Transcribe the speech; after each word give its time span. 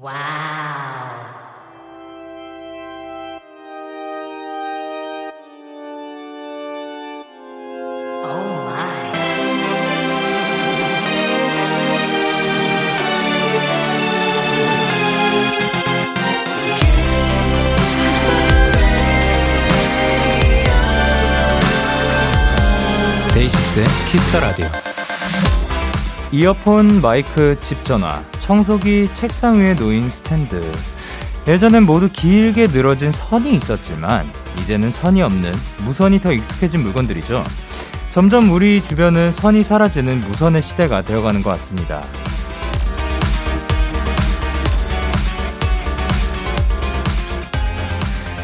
와우. 0.00 1.20
데이식스의 23.34 23.84
키스터 24.10 24.40
라디오. 24.40 24.89
이어폰, 26.32 27.00
마이크, 27.00 27.58
집 27.60 27.84
전화, 27.84 28.22
청소기, 28.38 29.08
책상 29.14 29.58
위에 29.58 29.74
놓인 29.74 30.08
스탠드. 30.08 30.70
예전엔 31.48 31.82
모두 31.82 32.08
길게 32.08 32.68
늘어진 32.68 33.10
선이 33.10 33.52
있었지만 33.54 34.30
이제는 34.60 34.92
선이 34.92 35.22
없는 35.22 35.52
무선이 35.84 36.20
더 36.20 36.30
익숙해진 36.32 36.82
물건들이죠. 36.82 37.42
점점 38.12 38.52
우리 38.52 38.80
주변은 38.80 39.32
선이 39.32 39.64
사라지는 39.64 40.20
무선의 40.20 40.62
시대가 40.62 41.02
되어가는 41.02 41.42
것 41.42 41.50
같습니다. 41.50 42.00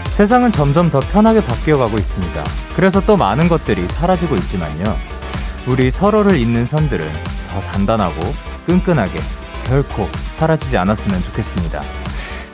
세상은 0.08 0.50
점점 0.50 0.90
더 0.90 0.98
편하게 0.98 1.40
바뀌어가고 1.40 1.96
있습니다. 1.98 2.44
그래서 2.74 3.00
또 3.02 3.16
많은 3.16 3.46
것들이 3.48 3.86
사라지고 3.86 4.34
있지만요. 4.36 4.96
우리 5.68 5.92
서로를 5.92 6.36
잇는 6.36 6.66
선들은 6.66 7.35
더 7.56 7.60
단단하고 7.62 8.20
끈끈하게 8.66 9.18
결코 9.64 10.04
사라지지 10.36 10.76
않았으면 10.76 11.22
좋겠습니다. 11.22 11.80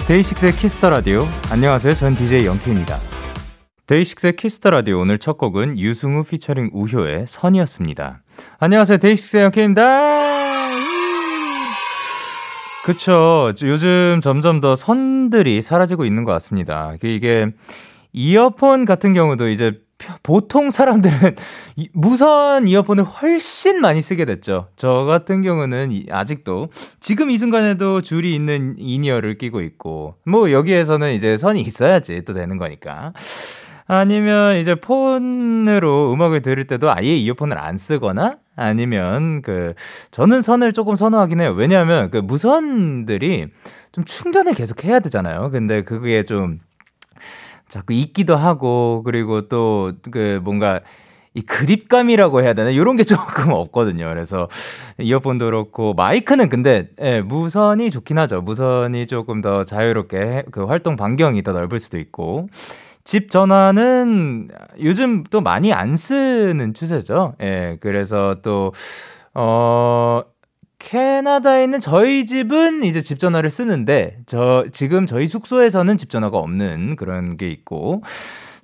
데이식스의 0.06 0.52
키스 0.52 0.76
더 0.76 0.90
라디오. 0.90 1.26
안녕하세요. 1.50 1.94
전 1.94 2.14
DJ 2.14 2.46
영케이입니다. 2.46 2.94
데이식스의 3.88 4.36
키스 4.36 4.57
더 4.57 4.70
라디오 4.70 5.00
오늘 5.00 5.18
첫 5.18 5.38
곡은 5.38 5.76
유승우 5.76 6.22
피처링 6.22 6.70
우효의 6.72 7.24
선이었습니다. 7.26 8.22
안녕하세요. 8.60 8.98
데이식스의 8.98 9.42
영케이입니다. 9.44 10.70
그쵸. 12.84 13.52
요즘 13.62 14.20
점점 14.22 14.60
더 14.60 14.76
선들이 14.76 15.62
사라지고 15.62 16.04
있는 16.04 16.22
것 16.22 16.30
같습니다. 16.32 16.94
이게 17.02 17.48
이어폰 18.12 18.84
같은 18.84 19.14
경우도 19.14 19.48
이제 19.48 19.80
보통 20.22 20.70
사람들은 20.70 21.36
무선 21.92 22.68
이어폰을 22.68 23.04
훨씬 23.04 23.80
많이 23.80 24.02
쓰게 24.02 24.24
됐죠. 24.24 24.68
저 24.76 25.04
같은 25.04 25.42
경우는 25.42 26.04
아직도 26.10 26.68
지금 27.00 27.30
이 27.30 27.38
순간에도 27.38 28.00
줄이 28.00 28.34
있는 28.34 28.74
in-ear를 28.78 29.38
끼고 29.38 29.62
있고 29.62 30.16
뭐 30.26 30.50
여기에서는 30.50 31.12
이제 31.14 31.38
선이 31.38 31.60
있어야지 31.62 32.24
또 32.24 32.34
되는 32.34 32.58
거니까. 32.58 33.12
아니면 33.86 34.56
이제 34.56 34.74
폰으로 34.74 36.12
음악을 36.12 36.40
들을 36.42 36.66
때도 36.66 36.90
아예 36.90 37.16
이어폰을 37.16 37.58
안 37.58 37.76
쓰거나 37.76 38.36
아니면 38.56 39.42
그 39.42 39.74
저는 40.10 40.40
선을 40.40 40.72
조금 40.72 40.94
선호하긴 40.94 41.40
해요. 41.40 41.52
왜냐하면 41.56 42.10
그 42.10 42.18
무선들이 42.18 43.48
좀 43.92 44.04
충전을 44.04 44.54
계속 44.54 44.84
해야 44.84 45.00
되잖아요. 45.00 45.50
근데 45.50 45.82
그게 45.82 46.24
좀 46.24 46.60
자꾸 47.72 47.92
있기도 47.94 48.36
하고 48.36 49.02
그리고 49.04 49.48
또 49.48 49.92
그 50.10 50.40
뭔가 50.44 50.80
이 51.34 51.40
그립감이라고 51.40 52.42
해야 52.42 52.52
되나 52.52 52.70
이런 52.70 52.96
게 52.96 53.04
조금 53.04 53.52
없거든요. 53.52 54.06
그래서 54.08 54.48
이어폰도 54.98 55.46
그렇고 55.46 55.94
마이크는 55.94 56.48
근데 56.50 56.88
예, 57.00 57.22
무선이 57.22 57.90
좋긴 57.90 58.18
하죠. 58.18 58.42
무선이 58.42 59.06
조금 59.06 59.40
더 59.40 59.64
자유롭게 59.64 60.44
그 60.50 60.64
활동 60.66 60.96
반경이 60.96 61.42
더 61.42 61.52
넓을 61.52 61.80
수도 61.80 61.98
있고 61.98 62.48
집 63.04 63.30
전화는 63.30 64.48
요즘 64.82 65.24
또 65.30 65.40
많이 65.40 65.72
안 65.72 65.96
쓰는 65.96 66.74
추세죠. 66.74 67.34
예, 67.42 67.78
그래서 67.80 68.36
또, 68.42 68.72
어, 69.34 70.22
캐나다에 70.82 71.62
있는 71.62 71.78
저희 71.78 72.26
집은 72.26 72.82
이제 72.82 73.00
집 73.00 73.20
전화를 73.20 73.50
쓰는데, 73.50 74.18
저, 74.26 74.64
지금 74.72 75.06
저희 75.06 75.28
숙소에서는 75.28 75.96
집 75.96 76.10
전화가 76.10 76.38
없는 76.38 76.96
그런 76.96 77.36
게 77.36 77.48
있고, 77.50 78.02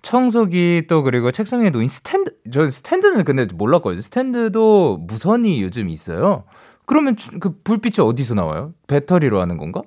청소기 0.02 0.86
또 0.88 1.04
그리고 1.04 1.30
책상에 1.30 1.70
놓인 1.70 1.86
스탠드, 1.86 2.32
저 2.52 2.68
스탠드는 2.68 3.24
근데 3.24 3.46
몰랐거든요. 3.54 4.00
스탠드도 4.00 4.98
무선이 5.06 5.62
요즘 5.62 5.88
있어요. 5.88 6.44
그러면 6.86 7.14
그 7.38 7.54
불빛이 7.62 8.04
어디서 8.04 8.34
나와요? 8.34 8.72
배터리로 8.88 9.40
하는 9.40 9.56
건가? 9.56 9.82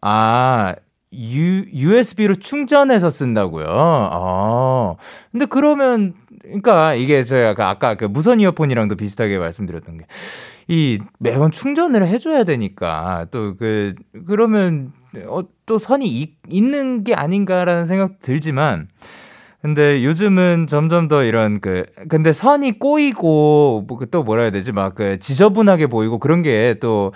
아, 0.00 0.74
U, 1.12 1.64
USB로 1.72 2.36
충전해서 2.36 3.10
쓴다고요? 3.10 3.66
아. 3.68 4.94
근데 5.32 5.44
그러면, 5.44 6.14
그러니까 6.48 6.94
이게 6.94 7.24
저희가 7.24 7.54
그 7.54 7.62
아까 7.62 7.94
그 7.94 8.04
무선 8.06 8.40
이어폰이랑도 8.40 8.96
비슷하게 8.96 9.38
말씀드렸던 9.38 9.98
게, 9.98 10.06
이 10.68 10.98
매번 11.18 11.50
충전을 11.50 12.06
해줘야 12.08 12.44
되니까, 12.44 13.26
또 13.30 13.56
그, 13.56 13.94
그러면, 14.26 14.92
어, 15.26 15.42
또 15.66 15.78
선이 15.78 16.06
이, 16.08 16.34
있는 16.48 17.04
게 17.04 17.14
아닌가라는 17.14 17.86
생각 17.86 18.20
들지만, 18.20 18.88
근데 19.60 20.04
요즘은 20.04 20.68
점점 20.68 21.08
더 21.08 21.24
이런 21.24 21.60
그 21.60 21.84
근데 22.08 22.32
선이 22.32 22.78
꼬이고 22.78 23.86
뭐 23.88 23.98
또 24.10 24.22
뭐라 24.22 24.42
해야 24.42 24.50
되지 24.52 24.70
막 24.72 24.94
그 24.94 25.18
지저분하게 25.18 25.88
보이고 25.88 26.18
그런 26.20 26.42
게 26.42 26.76
또 26.80 27.12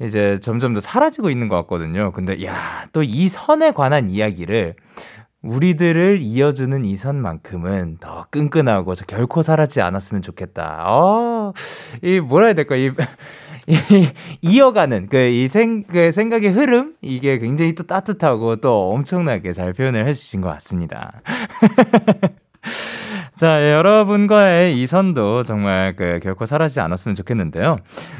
이제 0.00 0.40
점점 0.42 0.74
더 0.74 0.80
사라지고 0.80 1.30
있는 1.30 1.48
것 1.48 1.54
같거든요. 1.62 2.10
근데 2.12 2.44
야, 2.44 2.86
또 2.92 3.02
이 3.04 3.28
선에 3.28 3.70
관한 3.70 4.10
이야기를 4.10 4.74
우리들을 5.44 6.20
이어주는 6.20 6.84
이 6.86 6.96
선만큼은 6.96 7.98
더 8.00 8.26
끈끈하고 8.30 8.94
저 8.94 9.04
결코 9.04 9.42
사라지지 9.42 9.82
않았으면 9.82 10.22
좋겠다. 10.22 10.84
어, 10.88 11.52
이 12.02 12.18
뭐라 12.20 12.46
해야 12.46 12.54
될까? 12.54 12.76
이, 12.76 12.90
이 13.68 14.08
이어가는 14.40 15.08
그이 15.08 15.48
생, 15.48 15.84
그 15.84 16.12
생각의 16.12 16.50
흐름 16.50 16.94
이게 17.02 17.38
굉장히 17.38 17.74
또 17.74 17.84
따뜻하고 17.84 18.56
또 18.56 18.90
엄청나게 18.92 19.52
잘 19.52 19.74
표현을 19.74 20.08
해주신 20.08 20.40
것 20.40 20.48
같습니다. 20.48 21.20
자, 23.36 23.60
예, 23.60 23.72
여러분과의 23.72 24.80
이 24.80 24.86
선도 24.86 25.42
정말 25.42 25.96
그 25.96 26.20
결코 26.22 26.46
사라지지 26.46 26.78
않았으면 26.78 27.16
좋겠는데요. 27.16 27.78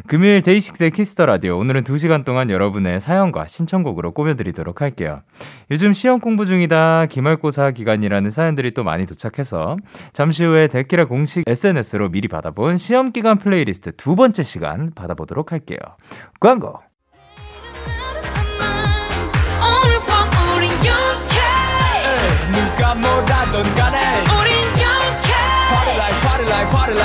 금요일 0.08 0.42
데이식스의 0.42 0.90
키스 0.90 1.13
더 1.13 1.26
라디오. 1.26 1.56
오늘은 1.56 1.84
2시간 1.84 2.24
동안 2.24 2.50
여러분의 2.50 2.98
사연과 2.98 3.46
신청곡으로 3.46 4.10
꾸며드리도록 4.12 4.80
할게요. 4.80 5.22
요즘 5.70 5.92
시험 5.92 6.18
공부 6.18 6.46
중이다. 6.46 7.06
기말고사 7.06 7.70
기간이라는 7.70 8.28
사연들이 8.30 8.72
또 8.72 8.82
많이 8.82 9.06
도착해서 9.06 9.76
잠시 10.12 10.44
후에 10.44 10.66
데키라 10.66 11.04
공식 11.04 11.44
SNS로 11.46 12.08
미리 12.10 12.26
받아본 12.26 12.76
시험 12.76 13.12
기간 13.12 13.38
플레이리스트 13.38 13.94
두 13.96 14.16
번째 14.16 14.42
시간 14.42 14.90
받아보도록 14.96 15.52
할게요. 15.52 15.78
광고! 16.40 16.83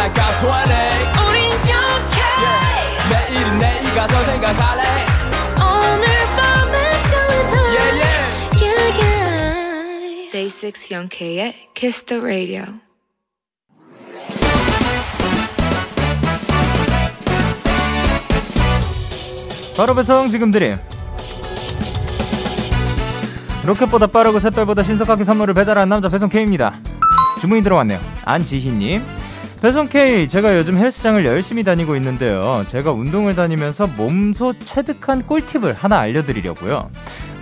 20 0.09 0.41
우린 1.29 1.51
영케 1.69 2.19
yeah. 2.41 3.09
내일은 3.09 3.59
내일 3.59 3.83
가서 3.93 4.23
생각할래 4.23 4.83
오늘 5.55 6.07
밤에 6.35 6.77
설레 7.09 7.59
yeah, 7.77 7.91
yeah. 7.99 8.63
yeah, 8.63 9.01
yeah. 9.01 10.31
Day 10.31 10.49
6 10.49 10.91
영케의 10.91 11.69
Kiss 11.75 12.05
the 12.05 12.21
Radio 12.21 12.63
바로 19.77 19.95
배송 19.95 20.29
지금 20.29 20.51
드림 20.51 20.77
로켓보다 23.65 24.07
빠르고 24.07 24.39
샛별보다 24.39 24.83
신속하게 24.83 25.23
선물을 25.23 25.53
배달하는 25.53 25.89
남자 25.89 26.09
배송 26.09 26.29
K입니다 26.29 26.73
주문이 27.39 27.61
들어왔네요 27.61 27.99
안지희님 28.25 29.18
배송 29.61 29.89
K, 29.89 30.29
제가 30.29 30.57
요즘 30.57 30.77
헬스장을 30.77 31.25
열심히 31.25 31.63
다니고 31.65 31.97
있는데요. 31.97 32.63
제가 32.67 32.93
운동을 32.93 33.35
다니면서 33.35 33.87
몸소 33.97 34.53
체득한 34.63 35.23
꿀팁을 35.27 35.73
하나 35.73 35.99
알려드리려고요. 35.99 36.89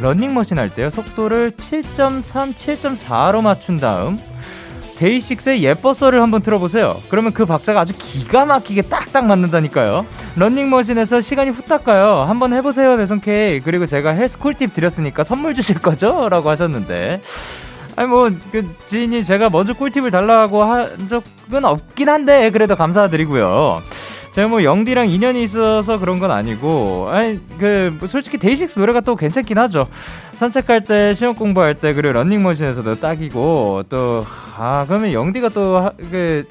런닝머신 0.01 0.57
할 0.57 0.73
때요, 0.73 0.89
속도를 0.89 1.51
7.3, 1.51 2.55
7.4로 2.55 3.43
맞춘 3.43 3.77
다음, 3.77 4.17
데이식스의 4.97 5.63
예뻐서를 5.63 6.19
한번 6.19 6.41
들어보세요. 6.41 6.99
그러면 7.09 7.33
그 7.33 7.45
박자가 7.45 7.81
아주 7.81 7.93
기가 7.95 8.45
막히게 8.45 8.83
딱딱 8.83 9.27
맞는다니까요. 9.27 10.07
런닝머신에서 10.37 11.21
시간이 11.21 11.51
후딱 11.51 11.83
가요. 11.83 12.25
한번 12.27 12.51
해보세요, 12.51 12.97
배송 12.97 13.19
K. 13.19 13.59
그리고 13.59 13.85
제가 13.85 14.09
헬스 14.13 14.39
꿀팁 14.39 14.73
드렸으니까 14.73 15.23
선물 15.23 15.53
주실 15.53 15.79
거죠? 15.79 16.29
라고 16.29 16.49
하셨는데. 16.49 17.21
아니 17.97 18.07
뭐 18.07 18.29
그 18.51 18.63
지인이 18.87 19.25
제가 19.25 19.49
먼저 19.49 19.73
꿀팁을 19.73 20.11
달라고 20.11 20.63
한 20.63 21.09
적은 21.09 21.65
없긴 21.65 22.07
한데 22.07 22.49
그래도 22.51 22.75
감사드리고요. 22.77 23.81
제가 24.31 24.47
뭐 24.49 24.63
영디랑 24.63 25.09
인연이 25.09 25.41
있어서 25.43 25.97
그런 25.97 26.19
건 26.19 26.29
아니고, 26.29 27.07
아니, 27.09 27.39
그, 27.57 27.91
뭐 27.97 28.07
솔직히 28.07 28.37
데이식스 28.37 28.77
노래가 28.77 28.99
또 29.01 29.15
괜찮긴 29.15 29.57
하죠. 29.57 29.87
산책할 30.35 30.83
때, 30.83 31.15
시험 31.15 31.33
공부할 31.33 31.73
때, 31.73 31.95
그리고 31.95 32.13
런닝머신에서도 32.13 32.99
딱이고, 32.99 33.85
또, 33.89 34.23
아, 34.55 34.85
그러면 34.87 35.11
영디가 35.11 35.49
또, 35.49 35.89
그, 36.11 36.43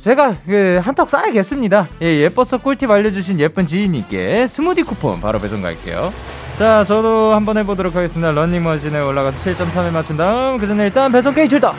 제가 0.00 0.36
그 0.46 0.80
한턱 0.80 1.08
쏴야겠습니다. 1.08 1.86
예, 2.02 2.18
예뻤어 2.18 2.58
꿀팁 2.58 2.88
알려주신 2.88 3.40
예쁜 3.40 3.66
지인님께 3.66 4.46
스무디 4.46 4.84
쿠폰 4.84 5.20
바로 5.20 5.40
배송 5.40 5.60
갈게요. 5.60 6.12
자, 6.58 6.84
저도 6.84 7.32
한번 7.32 7.56
해보도록 7.56 7.96
하겠습니다. 7.96 8.30
런닝머신에 8.30 9.00
올라가서 9.00 9.52
7.3에 9.52 9.90
맞춘 9.92 10.16
다음, 10.16 10.58
그 10.58 10.66
전에 10.66 10.84
일단 10.84 11.10
배송K 11.10 11.48
출동! 11.48 11.72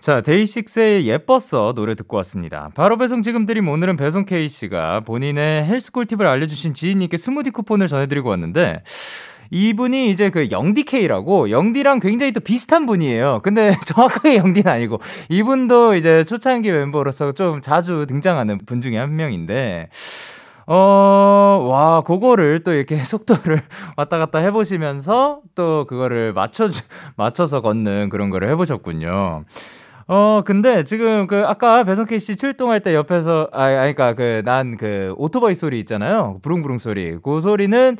자, 0.00 0.20
데이식스의 0.20 1.06
예뻤어 1.06 1.72
노래 1.74 1.94
듣고 1.94 2.16
왔습니다. 2.18 2.70
바로 2.74 2.98
배송 2.98 3.22
지금 3.22 3.46
드림 3.46 3.68
오늘은 3.68 3.96
배송 3.96 4.24
K씨가 4.24 5.00
본인의 5.00 5.64
헬스 5.64 5.92
꿀팁을 5.92 6.26
알려주신 6.26 6.74
지인님께 6.74 7.16
스무디 7.16 7.50
쿠폰을 7.50 7.88
전해드리고 7.88 8.28
왔는데, 8.28 8.82
이분이 9.50 10.10
이제 10.10 10.30
그 10.30 10.50
영디케이라고 10.50 11.50
영디랑 11.50 12.00
굉장히 12.00 12.32
또 12.32 12.40
비슷한 12.40 12.86
분이에요. 12.86 13.40
근데 13.42 13.76
정확하게 13.86 14.36
영디는 14.36 14.70
아니고 14.70 15.00
이분도 15.28 15.94
이제 15.94 16.24
초창기 16.24 16.72
멤버로서 16.72 17.32
좀 17.32 17.60
자주 17.60 18.06
등장하는 18.08 18.58
분 18.66 18.82
중에 18.82 18.98
한 18.98 19.14
명인데 19.16 19.90
어, 20.66 21.66
와, 21.68 22.00
그거를 22.02 22.62
또 22.64 22.72
이렇게 22.72 22.96
속도를 23.04 23.62
왔다 23.96 24.18
갔다 24.18 24.38
해보시면서 24.38 25.40
또 25.54 25.84
그거를 25.86 26.32
맞춰, 26.32 26.68
맞춰서 27.16 27.60
걷는 27.60 28.08
그런 28.08 28.30
거를 28.30 28.48
해보셨군요. 28.50 29.44
어, 30.06 30.42
근데 30.44 30.84
지금 30.84 31.26
그 31.26 31.44
아까 31.46 31.84
배성케 31.84 32.18
씨 32.18 32.36
출동할 32.36 32.80
때 32.80 32.94
옆에서, 32.94 33.48
아, 33.52 33.68
그니까 33.82 34.14
그, 34.14 34.42
난 34.44 34.76
그 34.78 35.14
오토바이 35.16 35.54
소리 35.54 35.80
있잖아요. 35.80 36.40
부릉부릉 36.42 36.78
소리. 36.78 37.18
그 37.22 37.40
소리는 37.40 37.96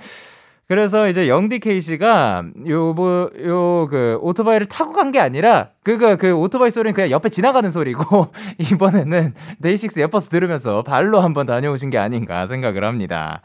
그래서 0.66 1.08
이제 1.08 1.28
영디 1.28 1.58
케이 1.60 1.80
씨가 1.80 2.44
요뭐 2.66 3.30
요 3.46 3.86
그 3.90 4.18
오토바이를 4.22 4.66
타고 4.66 4.92
간 4.92 5.10
게 5.12 5.20
아니라 5.20 5.68
그그 5.82 6.16
그 6.16 6.32
오토바이 6.34 6.70
소리는 6.70 6.94
그냥 6.94 7.10
옆에 7.10 7.28
지나가는 7.28 7.70
소리고 7.70 8.28
이번에는 8.58 9.34
데이식스 9.62 10.00
예뻤어 10.00 10.30
들으면서 10.30 10.82
발로 10.82 11.20
한번 11.20 11.46
다녀오신 11.46 11.90
게 11.90 11.98
아닌가 11.98 12.46
생각을 12.46 12.82
합니다. 12.84 13.42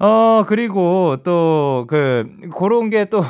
어 0.00 0.44
그리고 0.48 1.18
또 1.24 1.84
그 1.88 2.26
그런 2.56 2.88
게또 2.90 3.24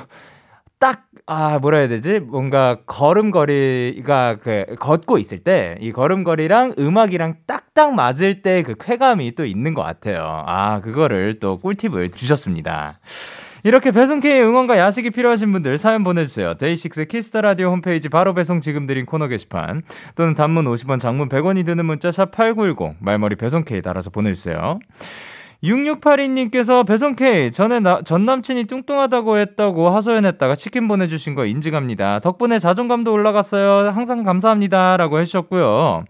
딱, 0.79 1.05
아, 1.27 1.59
뭐라 1.59 1.79
해야 1.79 1.89
되지? 1.89 2.21
뭔가 2.21 2.79
걸음걸이가 2.87 4.37
그, 4.41 4.77
걷고 4.79 5.19
있을 5.19 5.39
때, 5.39 5.77
이 5.81 5.91
걸음걸이랑 5.93 6.75
음악이랑 6.79 7.37
딱딱 7.47 7.95
맞을 7.95 8.43
때 8.43 8.63
그 8.63 8.75
쾌감이 8.79 9.35
또 9.35 9.45
있는 9.45 9.75
것 9.75 9.83
같아요. 9.83 10.45
아, 10.47 10.81
그거를 10.81 11.39
또 11.41 11.59
꿀팁을 11.59 12.11
주셨습니다. 12.11 12.99
이렇게 13.65 13.91
배송K의 13.91 14.43
응원과 14.45 14.79
야식이 14.79 15.11
필요하신 15.11 15.51
분들 15.53 15.79
사연 15.79 16.05
보내주세요. 16.05 16.55
데이식스 16.55 17.07
키스 17.07 17.28
더 17.28 17.41
라디오 17.41 17.71
홈페이지 17.71 18.09
바로 18.09 18.33
배송 18.33 18.61
지금 18.61 18.87
드림 18.87 19.05
코너 19.05 19.27
게시판 19.27 19.83
또는 20.15 20.35
단문 20.35 20.65
50원, 20.67 21.01
장문 21.01 21.29
100원이 21.29 21.67
드는 21.67 21.85
문자 21.85 22.13
샵 22.13 22.31
#8910 22.31 22.95
말머리 23.01 23.35
배송K 23.37 23.83
달아서 23.83 24.11
보내주세요. 24.11 24.79
6682님께서 25.63 26.87
배송K 26.87 27.51
전에 27.51 27.81
나, 27.81 28.01
전 28.03 28.25
남친이 28.25 28.67
뚱뚱하다고 28.67 29.39
했다고 29.39 29.91
하소연했다가 29.91 30.55
치킨 30.55 30.87
보내주신 30.87 31.35
거 31.35 31.47
인증합니다. 31.47 32.21
덕분에 32.21 32.61
자존감도 32.61 33.13
올라갔어요. 33.13 33.91
항상 33.91 34.23
감사합니다. 34.23 34.97
라고 34.97 35.19
해주셨고요. 35.19 36.05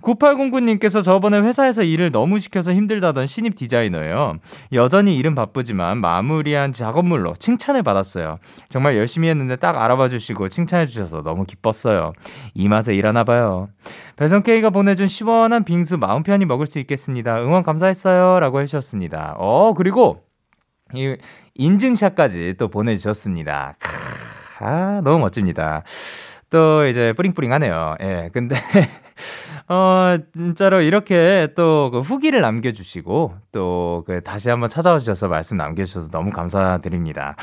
9809님께서 0.00 1.04
저번에 1.04 1.38
회사에서 1.40 1.82
일을 1.82 2.12
너무 2.12 2.38
시켜서 2.38 2.72
힘들다던 2.72 3.26
신입 3.26 3.56
디자이너예요. 3.56 4.38
여전히 4.72 5.16
일은 5.16 5.34
바쁘지만 5.34 5.98
마무리한 5.98 6.72
작업물로 6.72 7.34
칭찬을 7.34 7.82
받았어요. 7.82 8.38
정말 8.70 8.96
열심히 8.96 9.28
했는데 9.28 9.56
딱 9.56 9.76
알아봐 9.76 10.08
주시고 10.08 10.48
칭찬해 10.48 10.86
주셔서 10.86 11.22
너무 11.22 11.44
기뻤어요. 11.44 12.14
이 12.54 12.68
맛에 12.68 12.94
일하나 12.94 13.24
봐요. 13.24 13.68
배송K가 14.16 14.70
보내준 14.70 15.08
시원한 15.08 15.64
빙수 15.64 15.98
마음 15.98 16.22
편히 16.22 16.46
먹을 16.46 16.66
수 16.66 16.78
있겠습니다. 16.78 17.42
응원 17.42 17.62
감사했어요. 17.64 18.40
라고 18.40 18.60
해주셨습니다. 18.60 18.93
어, 19.38 19.74
그리고 19.76 20.22
이 20.94 21.16
인증샷까지 21.54 22.54
또 22.58 22.68
보내주셨습니다. 22.68 23.74
아, 24.60 25.00
너무 25.04 25.18
멋집니다. 25.20 25.82
또 26.50 26.86
이제 26.86 27.12
뿌링뿌링 27.14 27.52
하네요. 27.52 27.96
예, 28.00 28.30
근데 28.32 28.54
어, 29.68 30.16
진짜로 30.34 30.80
이렇게 30.82 31.48
또 31.56 31.90
그 31.92 32.00
후기를 32.00 32.40
남겨주시고, 32.42 33.34
또 33.52 34.04
그 34.06 34.20
다시 34.22 34.50
한번 34.50 34.68
찾아와 34.68 34.98
주셔서 34.98 35.28
말씀 35.28 35.56
남겨주셔서 35.56 36.10
너무 36.10 36.30
감사드립니다. 36.30 37.36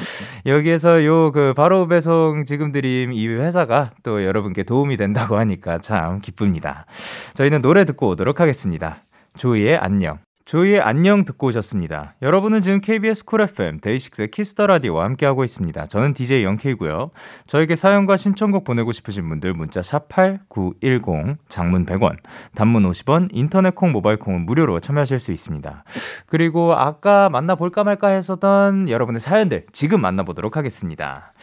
여기에서 0.45 1.03
요 1.05 1.31
그 1.33 1.53
바로 1.55 1.87
배송 1.87 2.45
지금 2.45 2.71
드림 2.71 3.13
이 3.13 3.27
회사가 3.27 3.91
또 4.03 4.23
여러분께 4.23 4.63
도움이 4.63 4.97
된다고 4.97 5.37
하니까 5.37 5.79
참 5.79 6.19
기쁩니다. 6.21 6.85
저희는 7.33 7.61
노래 7.61 7.85
듣고 7.85 8.09
오도록 8.09 8.39
하겠습니다. 8.39 9.03
조이의 9.37 9.77
안녕. 9.77 10.19
조이의 10.45 10.81
안녕 10.81 11.23
듣고 11.23 11.47
오셨습니다. 11.47 12.15
여러분은 12.21 12.61
지금 12.61 12.81
KBS 12.81 13.25
쿨 13.25 13.41
FM 13.41 13.79
데이식스의 13.79 14.31
키스 14.31 14.54
더 14.54 14.67
라디오와 14.67 15.05
함께하고 15.05 15.43
있습니다. 15.43 15.85
저는 15.85 16.13
DJ 16.13 16.43
영케이고요. 16.43 17.11
저에게 17.47 17.75
사연과 17.75 18.17
신청곡 18.17 18.63
보내고 18.63 18.91
싶으신 18.91 19.29
분들 19.29 19.53
문자 19.53 19.81
샵 19.81 20.09
#8910 20.09 21.37
장문 21.47 21.85
100원, 21.85 22.17
단문 22.55 22.83
50원, 22.83 23.29
인터넷 23.31 23.75
콩, 23.75 23.91
모바일 23.91 24.17
콩은 24.17 24.45
무료로 24.45 24.79
참여하실 24.79 25.19
수 25.19 25.31
있습니다. 25.31 25.83
그리고 26.25 26.73
아까 26.73 27.29
만나 27.29 27.55
볼까 27.55 27.83
말까 27.83 28.09
했었던 28.09 28.89
여러분의 28.89 29.21
사연들 29.21 29.65
지금 29.71 30.01
만나보도록 30.01 30.57
하겠습니다. 30.57 31.33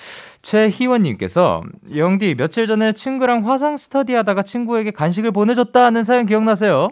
최희원님께서 0.43 1.63
영디 1.95 2.35
며칠 2.35 2.67
전에 2.67 2.93
친구랑 2.93 3.49
화상 3.49 3.77
스터디 3.77 4.15
하다가 4.15 4.43
친구에게 4.43 4.91
간식을 4.91 5.31
보내줬다는 5.31 6.05
사연 6.05 6.27
기억나세요? 6.27 6.91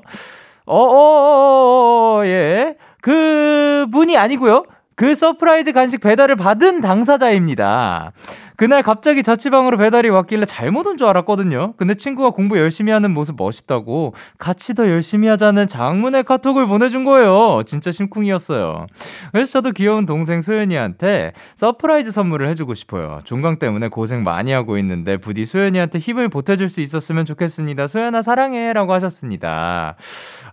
어어어어, 0.67 2.27
예. 2.27 2.77
그 3.01 3.87
분이 3.93 4.17
아니고요. 4.17 4.65
그 4.97 5.15
surprise 5.15 5.73
간식 5.73 6.01
배달을 6.01 6.37
받은 6.37 6.81
당사자입니다. 6.81 8.13
그날 8.57 8.83
갑자기 8.83 9.23
자취방으로 9.23 9.77
배달이 9.77 10.09
왔길래 10.09 10.47
잘못 10.47 10.87
온 10.87 10.97
줄 10.97 11.07
알았거든요. 11.09 11.75
근데 11.77 11.93
친구가 11.95 12.31
공부 12.31 12.57
열심히 12.57 12.91
하는 12.91 13.11
모습 13.13 13.37
멋있다고 13.37 14.15
같이 14.39 14.75
더 14.75 14.89
열심히 14.89 15.29
하자는 15.29 15.69
장문의 15.69 16.25
카톡을 16.25 16.67
보내준 16.67 17.05
거예요. 17.05 17.61
진짜 17.67 17.93
심쿵이었어요. 17.93 18.87
그래서 19.33 19.53
저도 19.53 19.73
귀여운 19.73 20.07
동생 20.07 20.41
소연이한테 20.41 21.35
surprise 21.57 22.11
선물을 22.13 22.49
해주고 22.49 22.73
싶어요. 22.73 23.21
종강 23.25 23.59
때문에 23.59 23.89
고생 23.89 24.25
많이 24.25 24.53
하고 24.53 24.79
있는데 24.79 25.19
부디 25.19 25.45
소연이한테 25.45 25.99
힘을 25.99 26.31
보태줄 26.31 26.71
수 26.71 26.81
있었으면 26.81 27.27
좋겠습니다. 27.27 27.89
소연아 27.89 28.23
사랑해 28.23 28.73
라고 28.73 28.95
하셨습니다. 28.95 29.97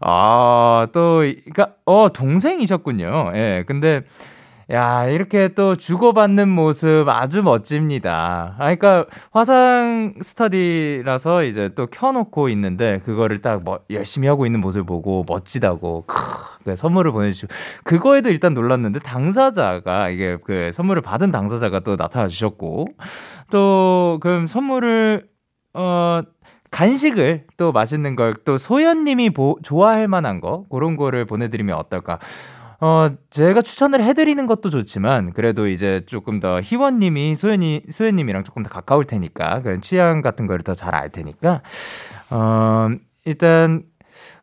아, 0.02 0.88
또, 0.92 1.20
그니까, 1.20 1.76
어, 1.86 2.12
동생이셨군요. 2.12 3.32
예, 3.36 3.64
근데 3.66 4.02
야, 4.74 5.06
이렇게 5.06 5.50
또 5.50 5.75
주고받는 5.75 6.50
모습 6.50 7.08
아주 7.08 7.44
멋집니다. 7.44 8.56
아, 8.58 8.75
그러니까 8.75 9.06
화상 9.32 10.15
스터디라서 10.20 11.44
이제 11.44 11.70
또 11.75 11.86
켜놓고 11.86 12.50
있는데 12.50 13.00
그거를 13.06 13.42
딱 13.44 13.63
뭐, 13.63 13.82
열심히 13.92 14.27
하고 14.27 14.48
있는 14.48 14.62
모습을 14.62 14.84
보고 14.86 15.24
멋지다고 15.27 16.06
크, 16.08 16.15
네, 16.65 16.75
선물을 16.75 17.12
보내주시고 17.12 17.53
그거에도 17.84 18.30
일단 18.30 18.56
놀랐는데 18.56 19.00
당사자가 19.01 20.10
이게 20.10 20.38
그 20.44 20.72
선물을 20.74 21.03
받은 21.03 21.30
당사자가 21.30 21.82
또 21.82 21.96
나타나 21.96 22.27
주셨고 22.27 22.88
또 23.51 24.18
그럼 24.22 24.48
선물을 24.48 25.27
어 25.75 26.22
간식을 26.72 27.46
또 27.58 27.72
맛있는 27.72 28.15
걸 28.15 28.34
또 28.46 28.58
소연님이 28.58 29.30
보, 29.30 29.60
좋아할 29.62 30.08
만한 30.08 30.42
거 30.42 30.65
그런 30.72 30.96
거를 30.98 31.25
보내드리면 31.25 31.77
어떨까? 31.77 32.18
어, 32.84 33.10
제가 33.30 33.62
추천을 33.62 34.04
해드리는 34.04 34.46
것도 34.46 34.70
좋지만, 34.70 35.32
그래도 35.32 35.68
이제 35.68 36.02
조금 36.06 36.42
더 36.42 36.60
희원님이 36.60 37.36
소연이, 37.36 37.82
소연님이랑 37.90 38.44
조금 38.44 38.62
더 38.63 38.70
가까울 38.70 39.06
테니까, 39.06 39.62
그 39.62 39.80
취향 39.80 40.22
같은 40.22 40.48
거를 40.48 40.63
더 40.63 40.74
잘 40.74 40.94
알 40.94 41.10
테니까, 41.10 41.62
어, 42.30 42.90
일단, 43.25 43.84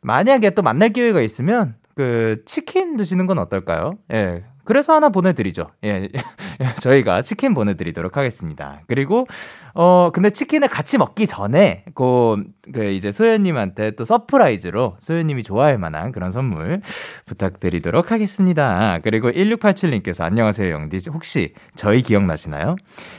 만약에 0.02 0.50
또 0.50 0.62
만날 0.62 0.90
기회가 0.90 1.20
있으면, 1.20 1.76
그, 1.96 2.42
치킨 2.46 2.96
드시는 2.96 3.26
건 3.26 3.38
어떨까요? 3.38 3.98
예. 4.12 4.44
그래서 4.64 4.94
하나 4.94 5.08
보내드리죠. 5.08 5.70
예. 5.84 6.08
저희가 6.80 7.22
치킨 7.22 7.54
보내드리도록 7.54 8.16
하겠습니다. 8.16 8.80
그리고, 8.86 9.26
어, 9.74 10.10
근데 10.12 10.30
치킨을 10.30 10.68
같이 10.68 10.98
먹기 10.98 11.26
전에, 11.26 11.84
그, 11.94 12.42
그 12.72 12.84
이제 12.90 13.12
소연님한테 13.12 13.92
또 13.92 14.04
surprise로 14.04 14.96
소연님이 15.00 15.42
좋아할 15.42 15.78
만한 15.78 16.12
그런 16.12 16.32
선물 16.32 16.82
부탁드리도록 17.26 18.12
하겠습니다. 18.12 18.98
그리고 19.02 19.30
1687님께서 19.30 20.24
안녕하세요, 20.24 20.70
영디. 20.72 20.98
혹시 21.12 21.54
저희 21.74 22.02
기억나시나요? 22.02 22.76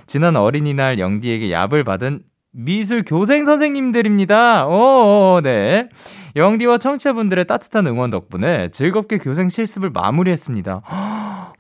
지난 0.08 0.36
어린이날 0.36 1.00
영디에게 1.00 1.50
얍을 1.50 1.86
받은 1.86 2.24
미술 2.54 3.04
교생 3.04 3.46
선생님들입니다. 3.46 4.68
오, 4.68 5.40
네. 5.42 5.88
영디와 6.36 6.78
청취자분들의 6.78 7.46
따뜻한 7.46 7.88
응원 7.88 8.10
덕분에 8.10 8.70
즐겁게 8.70 9.18
교생 9.18 9.50
실습을 9.50 9.90
마무리했습니다. 9.90 10.82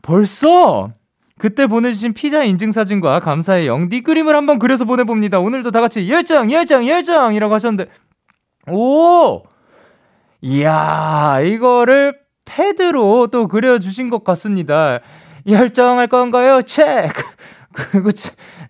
벌써? 0.01 0.91
그때 1.37 1.65
보내주신 1.65 2.13
피자 2.13 2.43
인증사진과 2.43 3.19
감사의 3.21 3.67
영디 3.67 4.01
그림을 4.01 4.35
한번 4.35 4.59
그려서 4.59 4.85
보내봅니다. 4.85 5.39
오늘도 5.39 5.71
다 5.71 5.81
같이 5.81 6.07
열정, 6.09 6.51
열정, 6.51 6.87
열정이라고 6.87 7.53
하셨는데, 7.53 7.91
오! 8.67 9.43
이야, 10.41 11.39
이거를 11.43 12.19
패드로 12.45 13.27
또 13.27 13.47
그려주신 13.47 14.09
것 14.09 14.23
같습니다. 14.23 14.99
열정할 15.47 16.07
건가요? 16.07 16.61
체크! 16.61 17.23
그리고 17.73 18.11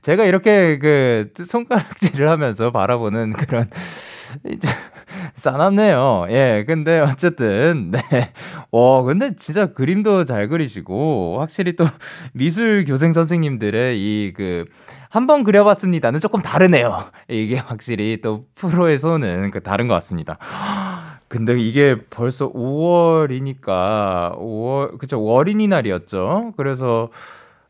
제가 0.02 0.26
이렇게 0.26 0.78
그 0.80 1.34
손가락질을 1.46 2.30
하면서 2.30 2.72
바라보는 2.72 3.34
그런 3.34 3.70
싸납네요. 5.36 6.28
예, 6.30 6.64
근데 6.68 7.00
어쨌든 7.00 7.92
네. 7.92 8.00
어, 8.72 9.04
근데 9.04 9.36
진짜 9.38 9.68
그림도 9.74 10.26
잘 10.26 10.48
그리시고 10.50 11.38
확실히 11.40 11.76
또 11.76 11.86
미술 12.34 12.86
교생 12.86 13.14
선생님들의 13.14 13.98
이 13.98 14.34
그 14.36 14.66
한번 15.10 15.44
그려봤습니다는 15.44 16.22
조금 16.22 16.42
다르네요. 16.42 17.06
이게 17.28 17.58
확실히 17.58 18.20
또 18.24 18.46
손은 18.56 19.52
그 19.52 19.62
다른 19.62 19.88
것 19.88 19.94
같습니다. 19.96 20.38
근데 21.28 21.60
이게 21.60 21.98
벌써 22.10 22.52
5월이니까 22.52 24.38
5월 24.38 24.98
그쵸 24.98 25.20
어린이날이었죠. 25.26 26.54
그래서 26.58 27.10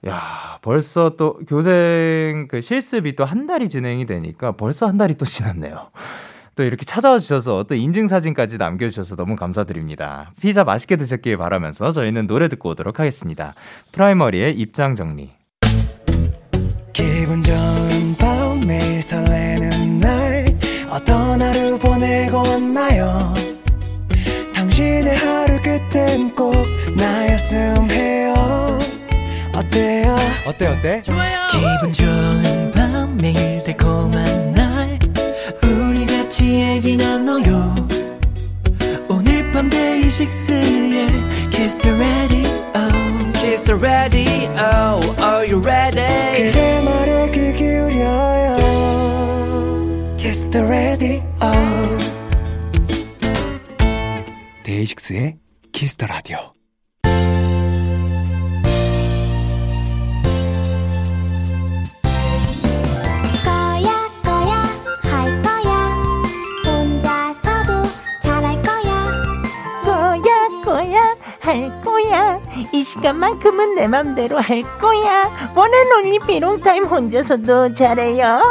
야, 0.08 0.60
벌써 0.62 1.16
또 1.18 1.40
교생 1.48 2.48
그 2.50 2.62
실습이 2.62 3.16
또 3.16 3.24
한 3.26 3.46
달이 3.46 3.70
진행이 3.70 4.06
되니까 4.06 4.54
벌써 4.54 4.88
한 4.88 4.98
달이 4.98 5.16
또 5.16 5.26
지났네요. 5.26 5.90
또 6.55 6.63
이렇게 6.63 6.86
찾아와 6.86 7.17
주셔서 7.20 7.63
또 7.63 7.75
인증사진까지 7.75 8.58
남겨주셔서 8.58 9.15
너무 9.15 9.36
감사드립니다. 9.36 10.31
피자 10.41 10.63
맛있게 10.63 10.96
드셨길 10.98 11.38
바라면서 11.38 11.91
저희는 11.91 12.27
노래 12.27 12.48
듣고 12.50 12.70
오도록 12.70 13.00
하겠습니다. 13.00 13.53
프라이머리의 13.93 14.53
입장 14.60 14.96
정리. 14.96 15.31
기분 16.93 17.41
좋은 17.41 18.15
밤 18.20 18.60
매일 18.67 19.01
설레는 19.01 20.00
날 20.00 20.46
어떤 20.89 21.41
하루 21.41 21.79
보내고 21.79 22.38
왔나요 22.38 23.34
당신의 24.53 25.15
하루 25.15 25.58
끝엔 25.62 26.36
꼭 26.36 26.53
나였음 26.96 27.89
해요 27.91 28.34
어때요? 29.55 30.15
어때 30.46 30.67
어때? 30.67 31.01
좋아요. 31.01 31.48
내 74.12 74.22
맘대로 74.22 74.39
할 74.39 74.62
거야. 74.77 75.50
원앤 75.56 75.91
온리 75.91 76.20
비롱타임 76.20 76.86
혼자서도 76.86 77.74
잘해요. 77.74 78.41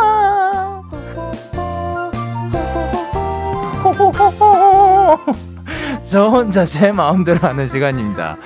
저 6.05 6.29
혼자 6.29 6.65
제 6.65 6.93
마음대로 6.93 7.39
하는 7.41 7.69
시간입니다. 7.69 8.37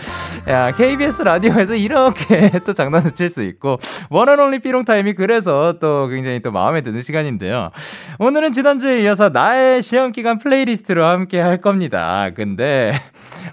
야, 0.49 0.71
KBS 0.73 1.23
라디오에서 1.23 1.75
이렇게 1.75 2.50
또 2.66 2.75
장난을 2.75 3.12
칠 3.12 3.30
수 3.30 3.42
있고, 3.42 3.78
one 4.11 4.25
and 4.25 4.39
only 4.39 4.59
삐롱타임이 4.59 5.14
그래서 5.14 5.76
또 5.80 6.06
굉장히 6.09 6.40
또 6.42 6.52
마음에 6.52 6.83
드는 6.83 7.02
시간인데요. 7.02 7.71
오늘은 8.18 8.52
지난주에 8.52 9.02
이어서 9.02 9.30
나의 9.30 9.83
시험기간 9.83 10.38
플레이리스트로 10.38 11.04
함께 11.04 11.40
할 11.40 11.61
겁니다. 11.61 12.28
근데, 12.37 12.92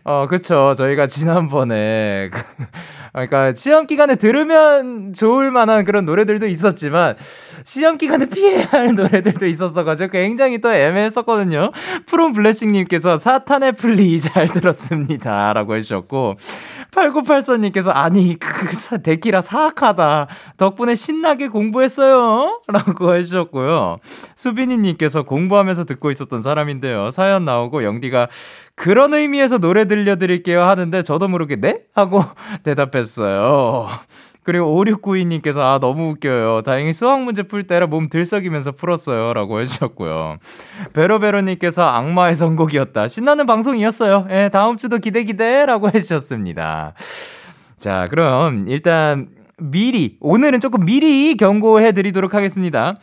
어, 0.03 0.25
그쵸. 0.27 0.74
저희가 0.77 1.08
지난번에, 1.08 2.29
그, 2.31 2.41
그러니까 3.13 3.53
시험 3.53 3.86
기간에 3.86 4.15
들으면 4.15 5.13
좋을 5.13 5.51
만한 5.51 5.86
그런 5.86 6.05
노래들도 6.05 6.48
있었지만, 6.48 7.15
시험 7.63 7.98
기간에 7.98 8.25
피해야 8.25 8.65
할 8.65 8.96
노래들도 8.96 9.46
있었어가지고 9.46 10.12
굉장히 10.12 10.60
또 10.60 10.74
애매했었거든요. 10.74 11.72
프롬 12.08 12.34
블레싱님께서 12.34 13.17
사탄의 13.17 13.74
플리 13.74 14.20
잘 14.20 14.48
들었습니다. 14.48 15.53
라고 15.53 15.75
해주셨고, 15.75 16.38
8984님께서 16.91 17.91
아니, 17.93 18.38
그 18.39 19.01
데키라 19.01 19.41
사악하다. 19.41 20.27
덕분에 20.58 20.96
신나게 20.96 21.48
공부했어요. 21.48 22.62
라고 22.67 23.15
해주셨고요. 23.15 23.98
수빈이님께서 24.36 25.24
공부하면서 25.24 25.86
듣고 25.86 26.12
있었던 26.12 26.41
사람인데요. 26.41 27.12
사연 27.12 27.46
나오고 27.46 27.84
영디가 27.84 28.27
그런 28.82 29.14
의미에서 29.14 29.60
노래 29.60 29.86
들려드릴게요 29.86 30.64
하는데 30.64 31.04
저도 31.04 31.28
모르게 31.28 31.56
네? 31.58 31.82
하고 31.94 32.24
대답했어요. 32.64 33.88
그리고 34.42 34.84
5692님께서 34.84 35.60
아 35.60 35.78
너무 35.80 36.10
웃겨요. 36.10 36.64
다행히 36.64 36.92
수학 36.92 37.22
문제 37.22 37.44
풀 37.44 37.68
때라 37.68 37.86
몸 37.86 38.10
들썩이면서 38.10 38.72
풀었어요. 38.72 39.34
라고 39.34 39.62
해주셨고요. 39.62 40.38
베로베로님께서 40.94 41.84
악마의 41.84 42.34
선곡이었다. 42.34 43.08
신나는 43.08 43.46
방송이었어요. 43.46 44.26
예, 44.32 44.50
다음 44.52 44.78
주도 44.78 44.98
기대 44.98 45.26
기대 45.26 45.64
라고 45.68 45.92
해주셨습니다. 45.94 46.96
자, 47.78 48.08
그럼 48.10 48.66
일단 48.68 49.30
미리, 49.60 50.18
오늘은 50.22 50.60
조금 50.60 50.86
미리 50.86 51.38
경고해 51.38 51.92
드리도록 51.92 52.34
하겠습니다. 52.34 52.96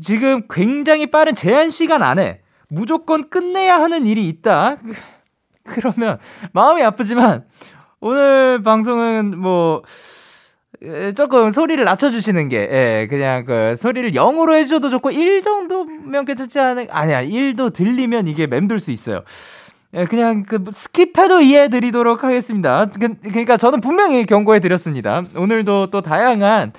지금 0.00 0.44
굉장히 0.48 1.10
빠른 1.10 1.34
제한 1.34 1.68
시간 1.68 2.02
안에 2.02 2.40
무조건 2.72 3.28
끝내야 3.28 3.80
하는 3.80 4.06
일이 4.06 4.26
있다. 4.28 4.76
그러면 5.64 6.18
마음이 6.52 6.82
아프지만 6.82 7.44
오늘 8.00 8.62
방송은 8.62 9.38
뭐 9.38 9.82
조금 11.14 11.50
소리를 11.52 11.84
낮춰주시는 11.84 12.48
게, 12.48 12.56
예, 12.56 13.06
그냥 13.08 13.44
그 13.44 13.76
소리를 13.78 14.10
0으로 14.12 14.54
해줘도 14.54 14.90
좋고, 14.90 15.12
1 15.12 15.42
정도면 15.42 16.24
괜찮지 16.24 16.58
않은, 16.58 16.88
아니야, 16.90 17.22
1도 17.22 17.72
들리면 17.72 18.26
이게 18.26 18.48
맴돌 18.48 18.80
수 18.80 18.90
있어요. 18.90 19.22
예, 19.94 20.06
그냥 20.06 20.42
그 20.42 20.58
skip해도 20.58 21.42
이해해 21.44 21.68
드리도록 21.68 22.24
하겠습니다. 22.24 22.86
그, 22.86 23.14
그러니까 23.20 23.56
저는 23.56 23.80
분명히 23.80 24.26
경고해 24.26 24.58
드렸습니다. 24.58 25.22
오늘도 25.36 25.88
또 25.92 26.00
다양한, 26.00 26.72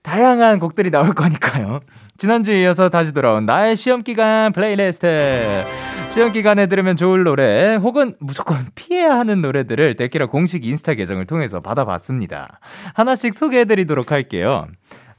다양한 0.00 0.58
곡들이 0.58 0.90
나올 0.90 1.12
거니까요. 1.12 1.80
지난주에 2.22 2.62
이어서 2.62 2.88
다시 2.88 3.12
돌아온 3.12 3.46
나의 3.46 3.74
시험기간 3.74 4.52
플레이리스트. 4.52 5.64
시험기간에 6.10 6.68
들으면 6.68 6.96
좋을 6.96 7.24
노래 7.24 7.74
혹은 7.74 8.14
무조건 8.20 8.68
피해야 8.76 9.18
하는 9.18 9.42
노래들을 9.42 9.96
데키라 9.96 10.26
공식 10.26 10.64
인스타 10.64 10.94
계정을 10.94 11.26
통해서 11.26 11.58
받아봤습니다. 11.58 12.60
하나씩 12.94 13.34
소개해드리도록 13.34 14.12
할게요. 14.12 14.68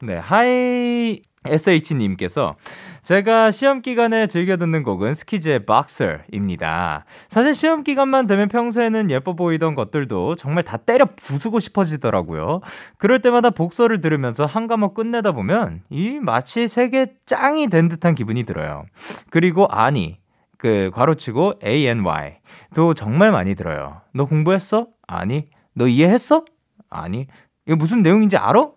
네, 0.01 0.15
하이 0.15 1.19
SH님께서 1.45 2.55
제가 3.03 3.51
시험 3.51 3.81
기간에 3.81 4.27
즐겨 4.27 4.55
듣는 4.55 4.81
곡은 4.83 5.13
스키즈의 5.13 5.65
Boxer입니다. 5.65 7.03
사실 7.27 7.53
시험 7.53 7.83
기간만 7.83 8.27
되면 8.27 8.47
평소에는 8.47 9.11
예뻐 9.11 9.33
보이던 9.33 9.75
것들도 9.75 10.35
정말 10.35 10.63
다 10.63 10.77
때려 10.77 11.05
부수고 11.17 11.59
싶어지더라고요. 11.59 12.61
그럴 12.97 13.21
때마다 13.21 13.49
복서를 13.49 13.99
들으면서 13.99 14.45
한 14.45 14.67
과목 14.67 14.93
끝내다 14.93 15.33
보면 15.33 15.81
이 15.89 16.19
마치 16.21 16.69
세계 16.69 17.13
짱이 17.25 17.67
된 17.67 17.89
듯한 17.89 18.15
기분이 18.15 18.43
들어요. 18.43 18.85
그리고 19.29 19.67
아니 19.67 20.19
그 20.57 20.89
괄호치고 20.93 21.55
ANY 21.61 22.37
도 22.73 22.93
정말 22.93 23.33
많이 23.33 23.53
들어요. 23.53 23.99
너 24.13 24.23
공부했어? 24.23 24.87
아니. 25.07 25.49
너 25.73 25.87
이해했어? 25.87 26.45
아니. 26.89 27.27
이거 27.67 27.75
무슨 27.75 28.01
내용인지 28.01 28.37
알아? 28.37 28.69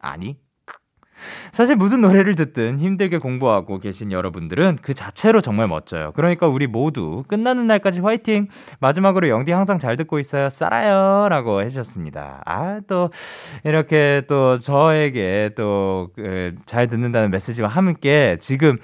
아니. 0.00 0.38
사실 1.52 1.76
무슨 1.76 2.00
노래를 2.00 2.34
듣든 2.34 2.78
힘들게 2.78 3.18
공부하고 3.18 3.78
계신 3.78 4.12
여러분들은 4.12 4.78
그 4.82 4.94
자체로 4.94 5.40
정말 5.40 5.68
멋져요. 5.68 6.12
그러니까 6.14 6.46
우리 6.46 6.66
모두 6.66 7.24
끝나는 7.28 7.66
날까지 7.66 8.00
화이팅! 8.00 8.48
마지막으로 8.80 9.28
영디 9.28 9.52
항상 9.52 9.78
잘 9.78 9.96
듣고 9.96 10.18
있어요. 10.18 10.50
쌀아요! 10.50 11.28
라고 11.28 11.60
해주셨습니다. 11.62 12.42
아, 12.44 12.80
또, 12.86 13.10
이렇게 13.64 14.22
또 14.28 14.58
저에게 14.58 15.50
또, 15.56 16.10
그, 16.14 16.54
잘 16.66 16.88
듣는다는 16.88 17.30
메시지와 17.30 17.68
함께 17.68 18.36
지금 18.40 18.78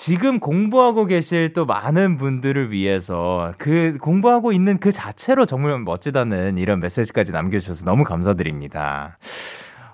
지금 0.00 0.40
공부하고 0.40 1.04
계실 1.04 1.52
또 1.52 1.66
많은 1.66 2.16
분들을 2.16 2.72
위해서 2.72 3.52
그 3.58 3.98
공부하고 4.00 4.50
있는 4.50 4.78
그 4.78 4.92
자체로 4.92 5.44
정말 5.44 5.78
멋지다는 5.78 6.56
이런 6.56 6.80
메시지까지 6.80 7.32
남겨주셔서 7.32 7.84
너무 7.84 8.04
감사드립니다. 8.04 9.18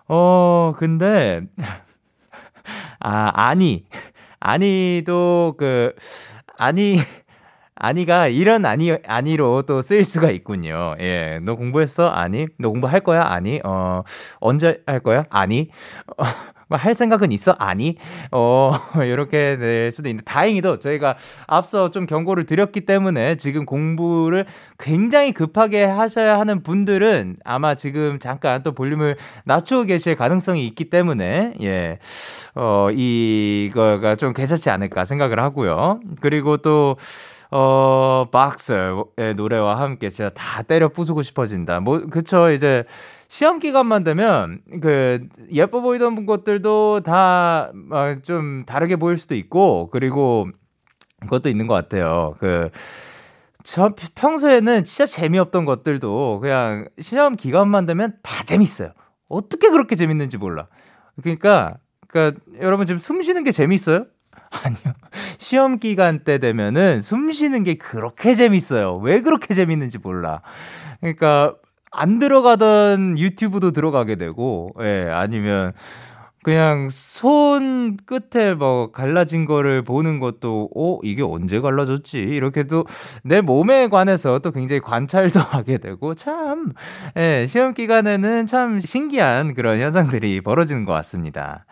어, 0.09 0.73
근데, 0.79 1.43
아, 3.01 3.31
아니. 3.35 3.85
아니도 4.41 5.55
그, 5.59 5.95
아니, 6.59 6.99
아니가 7.77 8.29
이런 8.29 8.67
아니, 8.67 8.93
아니로 9.07 9.63
또 9.63 9.83
쓰일 9.83 10.05
수가 10.05 10.31
있군요. 10.31 10.97
예. 11.01 11.41
너 11.45 11.57
공부했어? 11.57 12.09
아니. 12.09 12.47
너 12.59 12.71
공부할 12.71 13.01
거야? 13.03 13.25
아니. 13.27 13.61
어, 13.65 14.03
언제 14.41 14.83
할 14.87 15.01
거야? 15.01 15.25
아니. 15.31 15.71
어, 16.19 16.25
할 16.71 16.95
생각은 16.95 17.31
있어? 17.33 17.55
아니. 17.59 17.97
어, 18.33 18.73
이렇게 19.07 19.57
될 19.57 19.93
수도 19.93 20.09
있는데, 20.09 20.25
다행히도 20.25 20.79
저희가 20.81 21.17
앞서 21.47 21.91
좀 21.91 22.07
경고를 22.07 22.45
드렸기 22.45 22.83
때문에 22.87 23.37
지금 23.37 23.65
공부를 23.65 24.47
굉장히 24.79 25.33
급하게 25.33 25.85
하셔야 25.85 26.39
하는 26.41 26.63
분들은 26.63 27.37
아마 27.45 27.75
지금 27.77 28.19
잠깐 28.19 28.63
또 28.63 28.73
볼륨을 28.73 29.17
낮추고 29.45 29.85
계실 29.85 30.17
가능성이 30.17 30.67
있기 30.67 30.91
때문에, 30.91 31.55
예, 31.63 31.99
어, 32.55 32.89
이거가 32.91 34.17
좀 34.17 34.33
괜찮지 34.33 34.71
않을까 34.71 35.05
생각을 35.05 35.39
하고요. 35.41 36.01
그리고 36.21 36.57
또, 36.59 36.97
어, 37.51 38.27
박스의 38.33 39.35
노래와 39.37 39.79
함께 39.81 40.09
진짜 40.11 40.31
다 40.31 40.63
때려 40.63 40.89
부수고 40.89 41.23
싶어진다. 41.23 41.81
뭐, 41.81 42.01
그쵸. 42.11 42.51
이제 42.51 42.85
시험 43.29 43.59
기간만 43.59 44.05
되면 44.05 44.61
그 44.83 45.27
예뻐 45.53 45.81
보이던 45.81 46.27
것들도 46.27 47.01
다 47.05 47.73
좀 48.25 48.65
다르게 48.67 48.97
보일 48.97 49.19
수도 49.19 49.35
있고 49.35 49.91
그리고 49.93 50.49
그것도 51.23 51.49
있는 51.51 51.67
것 51.67 51.75
같아요. 51.75 52.37
그 52.41 52.71
저 53.65 53.95
평소에는 54.15 54.85
진짜 54.85 55.07
재미없던 55.07 55.65
것들도 55.65 56.39
그냥 56.41 56.89
시험 57.01 57.35
기간만 57.35 57.85
되면 57.87 58.15
다 58.23 58.45
재밌어요. 58.45 58.93
어떻게 59.29 59.71
그렇게 59.71 59.97
재밌는지 59.97 60.39
몰라. 60.39 60.69
그러니까 61.21 61.79
그러니까 62.07 62.41
여러분 62.61 62.87
지금 62.87 62.99
숨 63.01 63.23
쉬는 63.23 63.43
게 63.43 63.51
재밌어요? 63.51 64.07
아니요. 64.63 64.95
시험 65.39 65.79
기간 65.81 66.21
때 66.23 66.39
되면은 66.39 67.01
숨 67.01 67.33
쉬는 67.33 67.65
게 67.65 67.75
그렇게 67.75 68.35
재밌어요. 68.37 68.95
왜 68.99 69.21
그렇게 69.21 69.53
재밌는지 69.53 69.99
몰라. 69.99 70.43
그러니까 71.01 71.57
안 71.97 72.19
들어가던 72.19 73.19
유튜브도 73.19 73.73
들어가게 73.73 74.17
되고, 74.17 74.73
예, 74.81 75.09
아니면 75.11 75.73
그냥 76.47 76.91
손 76.93 77.97
끝에 78.07 78.55
뭐 78.55 78.93
갈라진 78.93 79.47
거를 79.47 79.83
보는 79.83 80.21
것도 80.21 80.71
어 80.77 81.01
이게 81.03 81.21
언제 81.25 81.59
갈라졌지 81.59 82.21
이렇게도 82.21 82.85
내 83.25 83.41
몸에 83.41 83.89
관해서 83.89 84.39
또 84.39 84.53
굉장히 84.53 84.79
관찰도 84.79 85.41
하게 85.43 85.79
되고 85.79 86.15
참 86.15 86.73
예, 87.17 87.47
시험 87.49 87.75
기간에는 87.75 88.47
참 88.47 88.81
신기한 88.81 89.55
그런 89.55 89.81
현상들이 89.81 90.41
벌어지는 90.41 90.85
것 90.85 90.93
같습니다. 90.93 91.67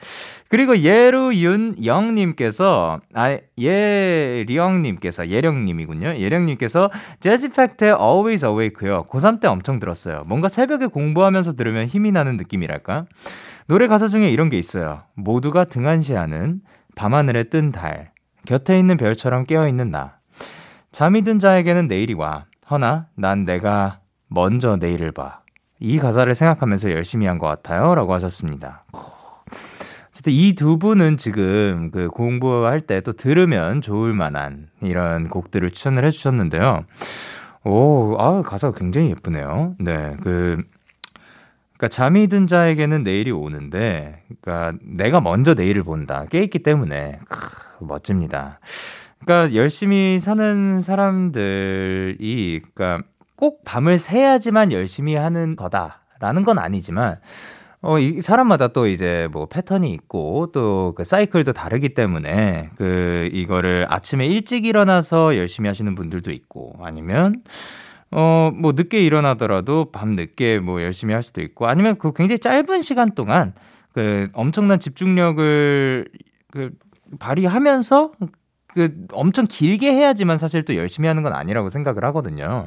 그리고 0.49 0.77
예루윤영 0.77 2.17
님께서 2.17 3.01
아 3.15 3.39
예리영 3.57 4.83
님께서 4.83 5.29
예령 5.29 5.67
님이군요. 5.67 6.17
예령 6.17 6.47
님께서 6.47 6.91
재즈 7.21 7.51
팩트의 7.51 7.93
Always 7.93 8.45
Awake요. 8.45 9.05
고3 9.09 9.39
때 9.39 9.47
엄청 9.47 9.79
들었어요. 9.79 10.25
뭔가 10.27 10.49
새벽에 10.49 10.87
공부하면서 10.87 11.53
들으면 11.53 11.87
힘이 11.87 12.11
나는 12.11 12.37
느낌이랄까? 12.37 13.07
노래 13.67 13.87
가사 13.89 14.09
중에 14.09 14.29
이런 14.31 14.49
게 14.51 14.59
있어요. 14.59 15.03
모두가 15.15 15.65
등한시하는 15.65 16.61
밤하늘에 16.97 17.45
뜬 17.45 17.73
달, 17.73 18.11
곁에 18.47 18.79
있는 18.79 18.97
별처럼 18.97 19.45
깨어있는 19.45 19.91
나. 19.91 20.19
잠이 20.93 21.23
든 21.23 21.39
자에게는 21.39 21.89
내일이 21.89 22.15
와. 22.15 22.45
허나 22.71 23.07
난 23.17 23.45
내가 23.45 24.01
먼저 24.29 24.77
내일을 24.77 25.13
봐. 25.13 25.41
이 25.81 25.99
가사를 25.99 26.33
생각하면서 26.35 26.91
열심히 26.93 27.27
한 27.27 27.39
것 27.39 27.47
같아요. 27.47 27.95
라고 27.95 28.13
하셨습니다. 28.15 28.85
이두 30.27 30.79
분은 30.79 31.19
지금 31.19 31.91
그 31.91 32.09
공부할 32.09 32.81
때 32.81 33.03
또 33.03 33.13
들으면 33.13 33.83
좋을 33.83 34.15
만한 34.15 34.69
이런 34.81 35.29
곡들을 35.29 35.69
추천을 35.71 36.03
해주셨는데요. 36.07 36.85
오, 37.65 38.17
아, 38.19 38.41
가사가 38.41 38.79
굉장히 38.79 39.11
예쁘네요. 39.11 39.75
네, 39.79 40.17
그, 40.23 40.63
그러니까 41.77 41.89
잠이 41.89 42.29
든 42.29 42.47
자에게는 42.47 43.03
내일이 43.03 43.31
오는데, 43.31 44.23
그러니까 44.41 44.79
내가 44.83 45.21
먼저 45.21 45.55
내일을 45.55 45.83
본다. 45.83 46.27
깨있기 46.31 46.61
때문에 46.61 47.21
크, 47.29 47.85
멋집니다. 47.85 48.61
그러니까 49.25 49.55
열심히 49.55 50.21
사는 50.21 50.81
사람들이, 50.81 52.63
그러니까 52.75 53.07
꼭 53.37 53.65
밤을 53.65 53.99
새야지만 53.99 54.73
열심히 54.73 55.15
하는 55.17 55.57
거다라는 55.57 56.45
건 56.45 56.59
아니지만, 56.59 57.19
어, 57.83 57.99
이 57.99 58.23
사람마다 58.23 58.69
또 58.69 58.87
이제 58.87 59.29
뭐 59.31 59.45
패턴이 59.47 59.93
있고 59.93 60.51
또 60.53 60.95
그 60.97 61.05
사이클도 61.05 61.53
다르기 61.53 61.91
때문에 61.95 62.71
그 62.77 63.29
이거를 63.33 63.87
아침에 63.91 64.27
일찍 64.27 64.65
일어나서 64.65 65.37
열심히 65.37 65.69
하시는 65.69 65.95
분들도 65.95 66.31
있고 66.31 66.77
아니면 66.83 67.43
어, 68.17 68.53
뭐 68.55 68.73
늦게 68.73 69.01
일어나더라도 69.01 69.91
밤 69.91 70.11
늦게 70.11 70.61
뭐 70.61 70.81
열심히 70.83 71.13
할 71.15 71.23
수도 71.23 71.43
있고 71.43 71.67
아니면 71.67 71.99
그 71.99 72.13
굉장히 72.13 72.39
짧은 72.39 72.83
시간 72.83 73.15
동안 73.15 73.55
그 73.93 74.29
엄청난 74.33 74.79
집중력을 74.79 76.09
그 76.51 76.71
발휘하면서 77.19 78.13
그 78.69 79.07
엄청 79.13 79.47
길게 79.49 79.93
해야지만 79.93 80.39
사실 80.39 80.65
또 80.65 80.77
열심히 80.77 81.09
하는 81.09 81.23
건 81.23 81.33
아니라고 81.33 81.69
생각을 81.69 82.05
하거든요. 82.05 82.67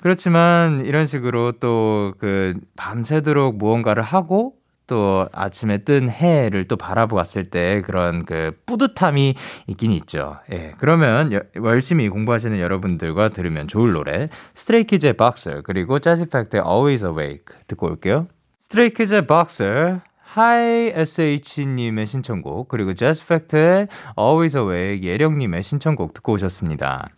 그렇지만 0.00 0.84
이런 0.84 1.06
식으로 1.06 1.52
또 1.52 1.92
그 2.18 2.54
밤새도록 2.76 3.56
무언가를 3.56 4.02
하고 4.02 4.54
또 4.86 5.28
아침에 5.32 5.78
뜬 5.78 6.10
해를 6.10 6.68
또 6.68 6.76
바라보았을 6.76 7.50
때 7.50 7.82
그런 7.82 8.24
그 8.24 8.52
뿌듯함이 8.66 9.34
있긴 9.66 9.92
있죠. 9.92 10.38
예. 10.52 10.74
그러면 10.78 11.32
여, 11.32 11.40
열심히 11.56 12.08
공부하시는 12.08 12.58
여러분들과 12.58 13.30
들으면 13.30 13.68
좋을 13.68 13.92
노래 13.92 14.28
스트레이키즈의 14.54 15.14
박스 15.14 15.62
그리고 15.64 15.98
재즈팩트의 15.98 16.62
Always 16.66 17.04
Awake 17.04 17.44
듣고 17.66 17.86
올게요. 17.86 18.26
Stray 18.60 18.90
Kids의 18.90 19.26
Boxer 19.26 20.00
하이 20.22 20.92
SH님의 20.94 22.06
신청곡 22.06 22.68
그리고 22.68 22.94
Jazzyfact의 22.94 23.88
Always 24.18 24.56
Awake 24.56 25.06
예령님의 25.08 25.62
신청곡 25.62 26.14
듣고 26.14 26.32
오셨습니다. 26.32 27.10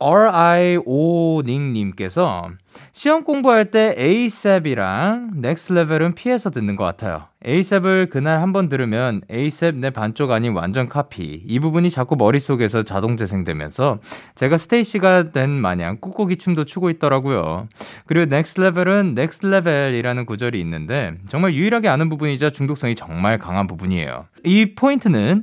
RIO닝님께서 0.00 2.50
시험 2.92 3.24
공부할 3.24 3.66
때 3.66 3.94
ASAP이랑 3.98 5.32
Next 5.36 5.72
Level은 5.72 6.14
피해서 6.14 6.50
듣는 6.50 6.76
것 6.76 6.84
같아요. 6.84 7.24
ASAP을 7.46 8.08
그날 8.08 8.40
한 8.40 8.52
번 8.52 8.68
들으면 8.68 9.20
ASAP 9.30 9.78
내 9.80 9.90
반쪽 9.90 10.30
아닌 10.30 10.52
완전 10.52 10.88
카피. 10.88 11.42
이 11.46 11.58
부분이 11.58 11.90
자꾸 11.90 12.16
머릿속에서 12.16 12.84
자동 12.84 13.16
재생되면서 13.16 13.98
제가 14.34 14.58
스테이시가 14.58 15.32
된 15.32 15.50
마냥 15.50 15.98
꾹꾹이 16.00 16.36
춤도 16.36 16.64
추고 16.64 16.88
있더라고요. 16.90 17.68
그리고 18.06 18.26
Next 18.26 18.60
Level은 18.60 19.14
Next 19.14 19.44
Level이라는 19.46 20.24
구절이 20.26 20.60
있는데 20.60 21.16
정말 21.28 21.54
유일하게 21.54 21.88
아는 21.88 22.08
부분이자 22.08 22.50
중독성이 22.50 22.94
정말 22.94 23.38
강한 23.38 23.66
부분이에요. 23.66 24.26
이 24.44 24.74
포인트는 24.74 25.42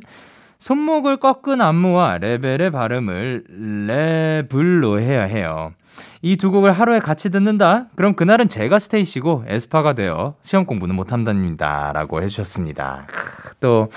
손목을 0.60 1.17
꺾은 1.17 1.60
안무와 1.60 2.20
레벨의 2.20 2.70
발음을 2.72 3.44
레블로 3.88 5.02
해야 5.02 5.24
해요. 5.24 5.74
이 6.21 6.36
두 6.38 6.51
곡을 6.51 6.71
하루에 6.71 6.99
같이 6.99 7.30
듣는다? 7.32 7.88
그럼 7.95 8.13
그날은 8.15 8.47
제가 8.47 8.80
스테이시고 8.80 9.45
에스파가 9.47 9.93
되어 9.93 10.36
시험 10.43 10.65
공부는 10.65 10.95
못한답니다. 10.95 11.91
라고 11.93 12.21
해주셨습니다. 12.21 13.08
또, 13.60 13.89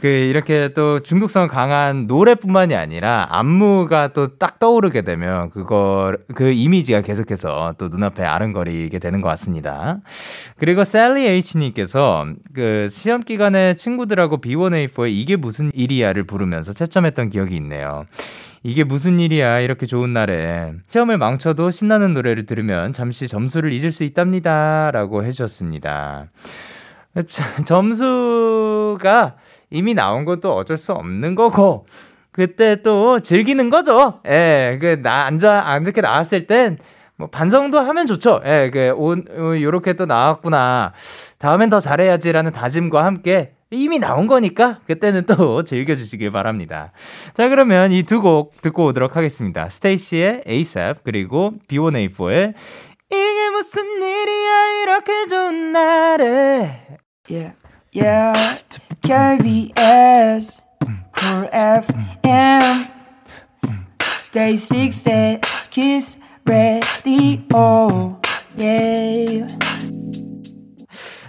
그 0.00 0.06
이렇게 0.06 0.68
또 0.72 1.00
중독성 1.00 1.48
강한 1.48 2.06
노래뿐만이 2.06 2.74
아니라 2.74 3.26
안무가 3.30 4.14
또 4.14 4.28
딱 4.38 4.58
떠오르게 4.58 5.02
되면 5.02 5.50
그거 5.50 6.14
그 6.34 6.50
이미지가 6.52 7.02
계속해서 7.02 7.74
또 7.76 7.88
눈앞에 7.88 8.24
아른거리게 8.24 8.98
되는 8.98 9.20
것 9.20 9.28
같습니다. 9.28 9.98
그리고 10.56 10.84
셀리 10.84 11.26
H님께서 11.26 12.26
그 12.54 12.88
시험 12.90 13.20
기간에 13.20 13.74
친구들하고 13.74 14.40
B1A4의 14.40 15.10
이게 15.12 15.36
무슨 15.36 15.70
일이야를 15.74 16.24
부르면서 16.24 16.72
채점했던 16.72 17.28
기억이 17.28 17.54
있네요. 17.56 18.06
이게 18.62 18.84
무슨 18.84 19.18
일이야 19.20 19.60
이렇게 19.60 19.86
좋은 19.86 20.12
날에 20.12 20.72
시험을 20.90 21.16
망쳐도 21.18 21.70
신나는 21.70 22.12
노래를 22.12 22.44
들으면 22.44 22.92
잠시 22.92 23.26
점수를 23.26 23.72
잊을 23.72 23.90
수 23.90 24.04
있답니다 24.04 24.90
라고 24.92 25.24
해주셨습니다. 25.24 26.26
점수가 27.64 29.36
이미 29.70 29.94
나온 29.94 30.24
것도 30.24 30.54
어쩔 30.54 30.76
수 30.76 30.92
없는 30.92 31.34
거고, 31.34 31.86
그때 32.32 32.82
또 32.82 33.20
즐기는 33.20 33.70
거죠. 33.70 34.20
예, 34.26 34.78
그, 34.80 35.00
나, 35.02 35.24
안, 35.24 35.38
좋게 35.84 36.00
나왔을 36.00 36.46
땐, 36.46 36.78
뭐, 37.16 37.28
반성도 37.28 37.80
하면 37.80 38.06
좋죠. 38.06 38.40
예, 38.44 38.70
그, 38.72 38.90
오, 38.90 39.16
요렇게 39.60 39.94
또 39.94 40.06
나왔구나. 40.06 40.92
다음엔 41.38 41.70
더 41.70 41.80
잘해야지라는 41.80 42.52
다짐과 42.52 43.04
함께 43.04 43.54
이미 43.70 43.98
나온 43.98 44.26
거니까 44.26 44.80
그때는 44.86 45.26
또 45.26 45.62
즐겨주시길 45.64 46.30
바랍니다. 46.32 46.92
자, 47.34 47.48
그러면 47.48 47.92
이 47.92 48.02
두 48.02 48.20
곡 48.20 48.60
듣고 48.62 48.86
오도록 48.86 49.16
하겠습니다. 49.16 49.68
스테이시의 49.68 50.42
ASAP 50.48 51.00
그리고 51.04 51.52
B1A4의 51.68 52.54
이게 53.12 53.50
무슨 53.50 53.82
일이야 54.02 54.82
이렇게 54.82 55.26
좋은 55.28 55.72
날에. 55.72 56.80
Yeah, 57.28 57.54
yeah, 57.94 58.60
KBS 59.02 60.62
Cool 61.16 61.48
FM 61.52 62.86
Day 64.32 64.54
6의 64.54 65.40
Kiss 65.70 66.18
Radio. 66.46 68.18
Yeah 68.58 69.46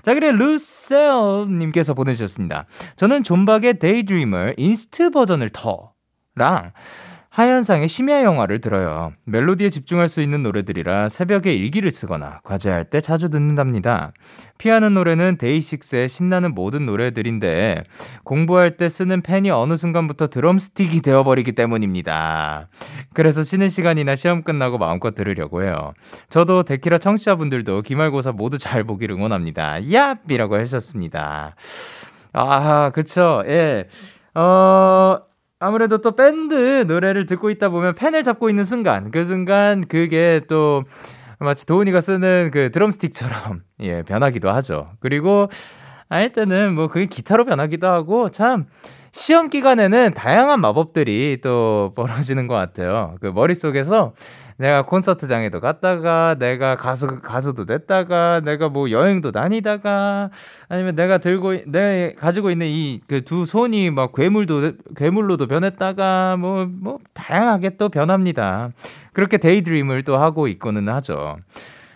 자, 0.04 0.14
그래 0.14 0.32
루셀님께서 0.32 1.94
보내주셨습니다. 1.94 2.66
저는 2.96 3.24
존박의 3.24 3.80
Daydreamer 3.80 4.54
inst 4.58 5.12
버전이랑 5.12 6.74
하현상의 7.32 7.88
심야 7.88 8.24
영화를 8.24 8.60
들어요. 8.60 9.14
멜로디에 9.24 9.70
집중할 9.70 10.10
수 10.10 10.20
있는 10.20 10.44
노래들이라 10.44 11.08
새벽에 11.08 11.54
일기를 11.54 11.90
쓰거나 11.90 12.42
과제할 12.44 12.84
때 12.84 13.00
자주 13.00 13.30
듣는답니다. 13.30 14.12
피하는 14.58 14.94
노래는 14.94 15.38
데이식스의 15.38 16.10
신나는 16.10 16.54
모든 16.54 16.86
노래들인데 16.86 17.84
공부할 18.26 18.76
때 18.76 18.90
쓰는 18.90 19.22
펜이 19.22 19.50
어느 19.50 19.78
순간부터 19.78 20.28
드럼스틱이 20.28 21.02
되어버리기 21.02 21.54
때문입니다. 21.54 22.68
그래서 23.14 23.44
쉬는 23.44 23.70
시간이나 23.70 24.18
시험 24.18 24.44
끝나고 24.44 24.78
마음껏 24.78 25.16
들으려고 25.16 25.64
해요. 25.64 25.94
저도 26.30 26.64
데키라 26.64 26.98
청취자분들도 26.98 27.84
기말고사 27.84 28.34
모두 28.34 28.58
잘 28.58 28.84
보길 28.84 29.10
응원합니다. 29.10 29.80
얍 29.84 30.30
이라고 30.30 30.58
하셨습니다. 30.58 31.56
아, 32.34 32.92
그쵸. 32.94 33.44
예. 33.48 33.88
어, 34.36 35.31
아무래도 35.62 36.00
또 36.00 36.16
밴드 36.16 36.84
노래를 36.88 37.28
듣고 37.28 37.52
있다 37.52 37.70
보면 37.70 37.94
펜을 37.94 38.24
잡고 38.24 38.50
있는 38.50 38.66
순간, 38.66 39.12
그 39.12 39.26
순간 39.26 39.86
그게 39.88 40.42
또 40.50 40.84
마치 41.38 41.68
도훈이가 41.68 42.02
쓰는 42.02 42.50
그 42.52 42.72
드럼스틱처럼, 42.72 43.62
예, 43.82 44.02
변하기도 44.02 44.50
하죠. 44.50 44.90
그리고 45.00 45.50
할 46.10 46.34
때는 46.34 46.74
뭐 46.74 46.88
그게 46.88 47.06
기타로 47.06 47.46
변하기도 47.46 47.88
하고 47.88 48.30
참 48.30 48.66
시험 49.14 49.50
기간에는 49.50 50.14
다양한 50.14 50.62
마법들이 50.62 51.40
또 51.42 51.92
벌어지는 51.96 52.48
것 52.48 52.56
같아요. 52.56 53.16
그 53.22 53.28
머릿속에서 53.28 54.14
내가 54.58 54.84
콘서트장에도 54.86 55.60
갔다가 55.60 56.36
내가 56.38 56.76
가수 56.76 57.20
가수도 57.22 57.66
됐다가 57.66 58.42
내가 58.46 58.70
뭐 58.70 58.92
여행도 58.92 59.32
다니다가 59.32 60.30
아니면 60.70 60.96
내가 60.96 61.18
들고 61.18 61.66
내 61.66 62.14
가지고 62.18 62.52
있는 62.52 62.68
이 62.68 63.00
그 63.08 63.22
두 63.26 63.46
손이 63.46 63.90
막 63.90 64.14
괴물도 64.14 64.74
괴물로도 64.96 65.48
변했다가 65.48 66.38
뭐뭐 66.38 66.66
뭐 66.72 66.98
다양하게 67.14 67.78
또 67.78 67.90
변합니다. 67.90 68.70
그렇게 69.14 69.38
데이드림을 69.38 70.04
또 70.04 70.18
하고 70.18 70.48
있고는 70.48 70.88
하죠. 70.90 71.38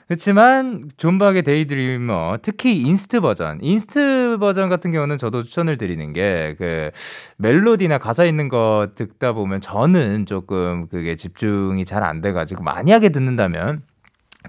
그렇지만 0.08 0.88
존박의 0.98 1.42
Daydreamer 1.44 2.38
특히 2.44 2.80
inst 2.82 3.22
버전. 3.22 3.58
inst 3.62 4.38
버전 4.40 4.70
같은 4.70 4.92
경우는 4.92 5.18
저도 5.18 5.42
추천을 5.44 5.78
드리는 5.78 6.14
게 6.14 6.56
그 6.60 6.92
멜로디나 7.38 7.98
가사 7.98 8.24
있는 8.26 8.50
거 8.50 8.90
듣다 8.96 9.34
보면 9.34 9.62
저는 9.62 10.26
조금 10.28 10.88
그게 10.90 11.16
집중이 11.16 11.86
잘 11.86 12.04
안 12.04 12.22
돼가지고 12.22 12.62
만약에 12.64 13.10
듣는다면 13.10 13.82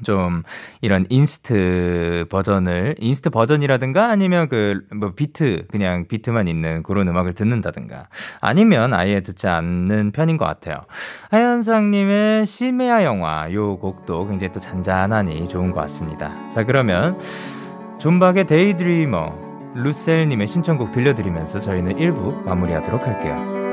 좀 0.02 0.42
이런 0.80 1.06
inst 1.08 2.26
버전을 2.30 2.96
inst 2.98 3.30
버전이라든가 3.30 4.08
아니면 4.08 4.48
그 4.48 4.86
뭐 4.94 5.12
비트 5.14 5.66
그냥 5.70 6.06
비트만 6.08 6.48
있는 6.48 6.82
그런 6.82 7.08
음악을 7.08 7.34
듣는다든가 7.34 8.08
아니면 8.40 8.94
아예 8.94 9.20
듣지 9.20 9.46
않는 9.46 10.12
편인 10.12 10.36
것 10.36 10.44
같아요. 10.44 10.82
하현상님의 11.30 12.46
심야 12.46 13.04
영화 13.04 13.52
요 13.52 13.78
곡도 13.78 14.28
굉장히 14.28 14.52
또 14.52 14.60
잔잔하니 14.60 15.48
좋은 15.48 15.70
것 15.70 15.80
같습니다. 15.82 16.32
자 16.54 16.64
그러면 16.64 17.18
존박의 17.98 18.46
Daydreamer 18.46 19.46
루셀님의 19.74 20.46
신청곡 20.46 20.92
들려드리면서 20.92 21.60
저희는 21.60 21.96
1부 21.96 22.44
마무리하도록 22.44 23.06
할게요. 23.06 23.65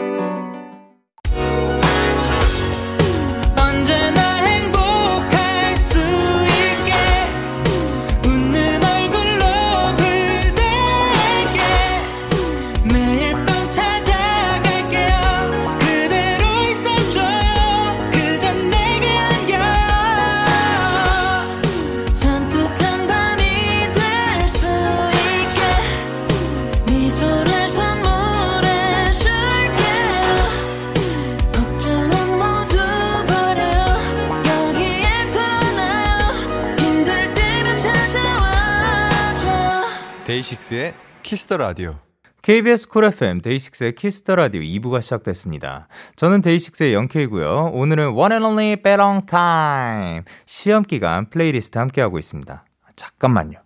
데이식스의 40.74 40.94
Kiss 41.22 41.43
the 41.43 41.58
Radio. 41.58 42.00
KBS 42.42 42.88
Cool 42.88 43.06
FM 43.06 43.42
데이식스의 43.42 43.94
Kiss 43.94 44.18
the 44.18 44.36
Radio 44.36 44.62
2부가 44.62 45.02
시작됐습니다. 45.02 45.88
저는 46.16 46.42
데이식스의 46.42 46.94
Young 46.96 47.30
K고요. 47.30 47.72
오늘은 47.74 48.14
One 48.14 48.34
and 48.34 48.46
Only 48.46 48.76
Better 48.78 49.22
Time 49.28 50.24
시험 50.48 50.84
기간 50.84 51.30
플레이리스트 51.30 51.78
함께 51.78 52.02
하고 52.02 52.18
있습니다. 52.18 52.66
잠깐만요. 52.96 53.60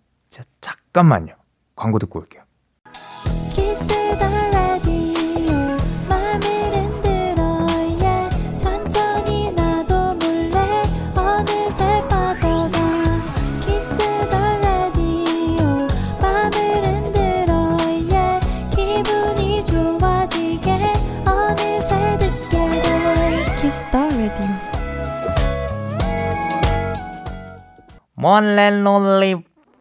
잠깐만요. 0.60 1.34
광고 1.74 1.98
듣고 1.98 2.20
올게요. 2.20 2.42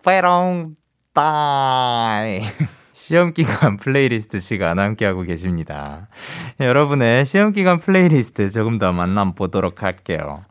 페롱 0.04 0.76
따이 1.12 2.41
시험기간 2.93 3.78
플레이리스트 3.78 4.39
시간 4.39 4.78
함께하고 4.78 5.23
계십니다. 5.23 6.08
여러분의 6.60 7.26
시험기간 7.26 7.80
플레이리스트 7.80 8.50
조금 8.52 8.78
더 8.78 8.91
만나보도록 8.91 9.82
할게요. 9.82 10.43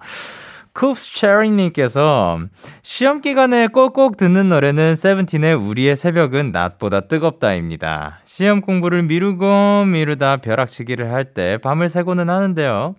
쿱스 0.75 1.17
체리님께서 1.17 2.41
시험 2.83 3.21
기간에 3.21 3.69
꼭꼭 3.69 4.17
듣는 4.17 4.49
노래는 4.49 4.97
세븐틴의 4.97 5.55
우리의 5.55 5.95
새벽은 5.97 6.51
낮보다 6.51 7.03
뜨겁다입니다. 7.03 8.19
시험 8.25 8.63
공부를 8.63 9.05
미루고 9.05 9.85
미루다 9.87 10.39
벼락치기를 10.39 11.13
할 11.13 11.33
때 11.35 11.57
밤을 11.59 11.89
새고는 11.89 12.29
하는데요. 12.31 12.97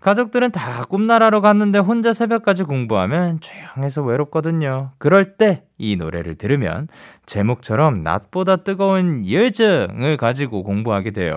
가족들은 0.00 0.52
다 0.52 0.84
꿈나라로 0.88 1.40
갔는데 1.40 1.78
혼자 1.78 2.12
새벽까지 2.12 2.62
공부하면 2.64 3.40
조용해서 3.40 4.02
외롭거든요. 4.02 4.92
그럴 4.98 5.36
때 5.36 5.64
이 5.78 5.96
노래를 5.96 6.34
들으면 6.36 6.88
제목처럼 7.26 8.02
낮보다 8.02 8.56
뜨거운 8.56 9.28
열정을 9.30 10.16
가지고 10.16 10.62
공부하게 10.64 11.12
돼요. 11.12 11.36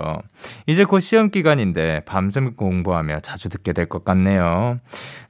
이제 0.65 0.83
곧 0.83 0.99
시험 0.99 1.29
기간인데 1.29 2.01
밤샘 2.05 2.55
공부하며 2.55 3.19
자주 3.19 3.49
듣게 3.49 3.73
될 3.73 3.85
것 3.85 4.03
같네요. 4.05 4.79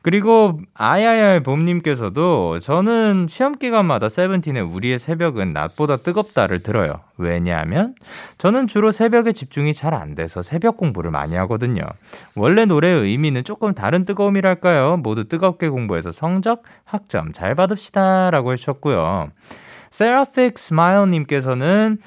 그리고 0.04 0.60
아야야 0.74 1.42
봄님께서도 1.42 2.60
저는 2.60 3.28
시험 3.30 3.58
기간마다 3.58 4.10
세븐틴의 4.10 4.64
우리의 4.64 4.98
새벽은 5.00 5.54
낮보다 5.54 5.98
뜨겁다를 5.98 6.64
들어요. 6.64 7.02
왜냐하면 7.18 7.94
저는 8.40 8.66
주로 8.68 8.92
새벽에 8.92 9.32
집중이 9.32 9.74
잘 9.74 9.92
안 9.94 10.16
돼서 10.16 10.42
새벽 10.42 10.78
공부를 10.78 11.12
많이 11.12 11.36
하거든요. 11.36 11.84
원래 12.36 12.66
노래의 12.66 13.02
의미는 13.04 13.44
조금 13.44 13.74
다른 13.74 14.06
뜨거움이랄까요? 14.06 14.98
모두 14.98 15.28
뜨겁게 15.28 15.68
공부해서 15.70 16.12
성적, 16.12 16.64
학점 16.92 17.32
잘 17.32 17.56
받읍시다 17.56 18.32
라고 18.32 18.52
해주셨고요. 18.52 19.30
Seraphic 19.94 20.54
Smile님께서는 20.58 21.98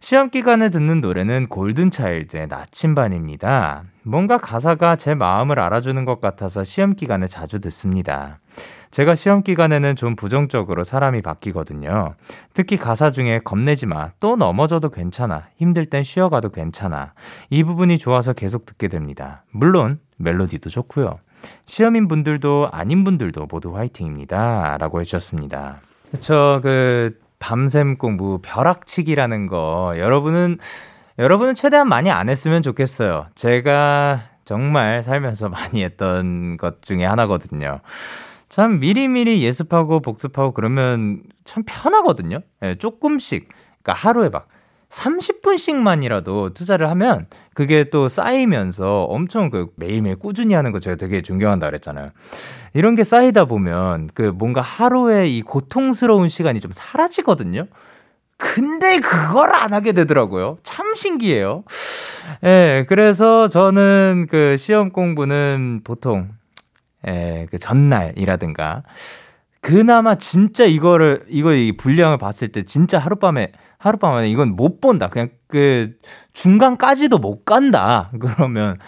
시험 0.00 0.30
기간에 0.30 0.68
듣는 0.68 1.00
노래는 1.00 1.46
골든차일드의 1.48 2.48
나침반입니다. 2.48 3.84
뭔가 4.02 4.38
가사가 4.38 4.96
제 4.96 5.14
마음을 5.14 5.60
알아주는 5.60 6.04
것 6.04 6.20
같아서 6.20 6.64
시험 6.64 6.94
기간에 6.94 7.28
자주 7.28 7.60
듣습니다. 7.60 8.40
제가 8.90 9.14
시험 9.14 9.42
기간에는 9.42 9.96
좀 9.96 10.16
부정적으로 10.16 10.84
사람이 10.84 11.22
바뀌거든요. 11.22 12.14
특히 12.52 12.76
가사 12.76 13.10
중에 13.10 13.38
겁내지 13.42 13.86
마. 13.86 14.10
또 14.20 14.36
넘어져도 14.36 14.90
괜찮아. 14.90 15.46
힘들 15.56 15.86
땐 15.86 16.02
쉬어가도 16.02 16.50
괜찮아. 16.50 17.14
이 17.48 17.62
부분이 17.62 17.98
좋아서 17.98 18.32
계속 18.32 18.66
듣게 18.66 18.88
됩니다. 18.88 19.44
물론 19.50 19.98
멜로디도 20.18 20.68
좋고요. 20.68 21.18
시험인 21.66 22.08
분들도 22.08 22.68
아닌 22.72 23.04
분들도 23.04 23.46
모두 23.50 23.76
화이팅입니다. 23.76 24.76
라고 24.78 25.00
해주셨습니다. 25.00 25.80
그쵸, 26.10 26.60
그, 26.62 27.18
밤샘 27.38 27.96
공부, 27.96 28.38
벼락치기라는 28.42 29.46
거, 29.46 29.94
여러분은, 29.96 30.58
여러분은 31.18 31.54
최대한 31.54 31.88
많이 31.88 32.10
안 32.10 32.28
했으면 32.28 32.62
좋겠어요. 32.62 33.26
제가 33.34 34.22
정말 34.44 35.02
살면서 35.02 35.48
많이 35.50 35.82
했던 35.82 36.56
것 36.56 36.82
중에 36.82 37.04
하나거든요. 37.04 37.80
참 38.48 38.80
미리미리 38.80 39.42
예습하고 39.42 40.00
복습하고 40.00 40.52
그러면 40.52 41.22
참 41.44 41.62
편하거든요. 41.66 42.40
예, 42.62 42.76
조금씩. 42.76 43.48
그러니까 43.82 43.92
하루에 43.94 44.28
막 44.28 44.48
30분씩만이라도 44.92 46.54
투자를 46.54 46.88
하면 46.90 47.26
그게 47.54 47.84
또 47.84 48.08
쌓이면서 48.08 49.04
엄청 49.04 49.50
그 49.50 49.68
매일매일 49.76 50.16
꾸준히 50.16 50.54
하는 50.54 50.70
거 50.72 50.80
제가 50.80 50.96
되게 50.96 51.22
존경한다 51.22 51.66
그랬잖아요. 51.66 52.10
이런 52.74 52.94
게 52.94 53.04
쌓이다 53.04 53.46
보면 53.46 54.10
그 54.14 54.22
뭔가 54.22 54.60
하루에 54.60 55.28
이 55.28 55.42
고통스러운 55.42 56.28
시간이 56.28 56.60
좀 56.60 56.72
사라지거든요. 56.74 57.66
근데 58.36 58.98
그걸 58.98 59.54
안 59.54 59.72
하게 59.72 59.92
되더라고요. 59.92 60.58
참 60.62 60.94
신기해요. 60.94 61.64
예, 62.44 62.84
그래서 62.88 63.48
저는 63.48 64.26
그 64.28 64.56
시험 64.56 64.90
공부는 64.90 65.82
보통 65.84 66.30
예, 67.06 67.46
그 67.50 67.58
전날이라든가 67.58 68.82
그나마 69.60 70.16
진짜 70.16 70.64
이거를 70.64 71.24
이거 71.28 71.54
이 71.54 71.76
분량을 71.76 72.18
봤을 72.18 72.48
때 72.48 72.62
진짜 72.62 72.98
하룻밤에 72.98 73.52
하룻밤에 73.82 74.28
이건 74.30 74.56
못 74.56 74.80
본다. 74.80 75.08
그냥 75.08 75.28
그 75.48 75.92
중간까지도 76.34 77.18
못 77.18 77.44
간다. 77.44 78.10
그러면 78.20 78.78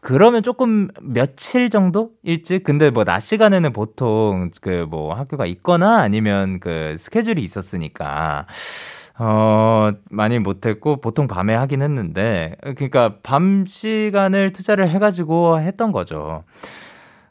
그러면 0.00 0.42
조금 0.42 0.88
며칠 1.02 1.70
정도 1.70 2.10
일찍 2.22 2.62
근데 2.64 2.90
뭐 2.90 3.04
낮 3.04 3.20
시간에는 3.20 3.72
보통 3.72 4.50
그 4.60 4.86
뭐 4.90 5.14
학교가 5.14 5.46
있거나 5.46 6.00
아니면 6.02 6.60
그 6.60 6.96
스케줄이 6.98 7.42
있었으니까 7.42 8.46
어 9.18 9.92
많이 10.10 10.38
못했고 10.40 11.00
보통 11.00 11.26
밤에 11.28 11.54
하긴 11.54 11.82
했는데 11.82 12.56
그러니까 12.62 13.16
밤 13.22 13.64
시간을 13.66 14.52
투자를 14.52 14.88
해가지고 14.88 15.60
했던 15.60 15.92
거죠. 15.92 16.44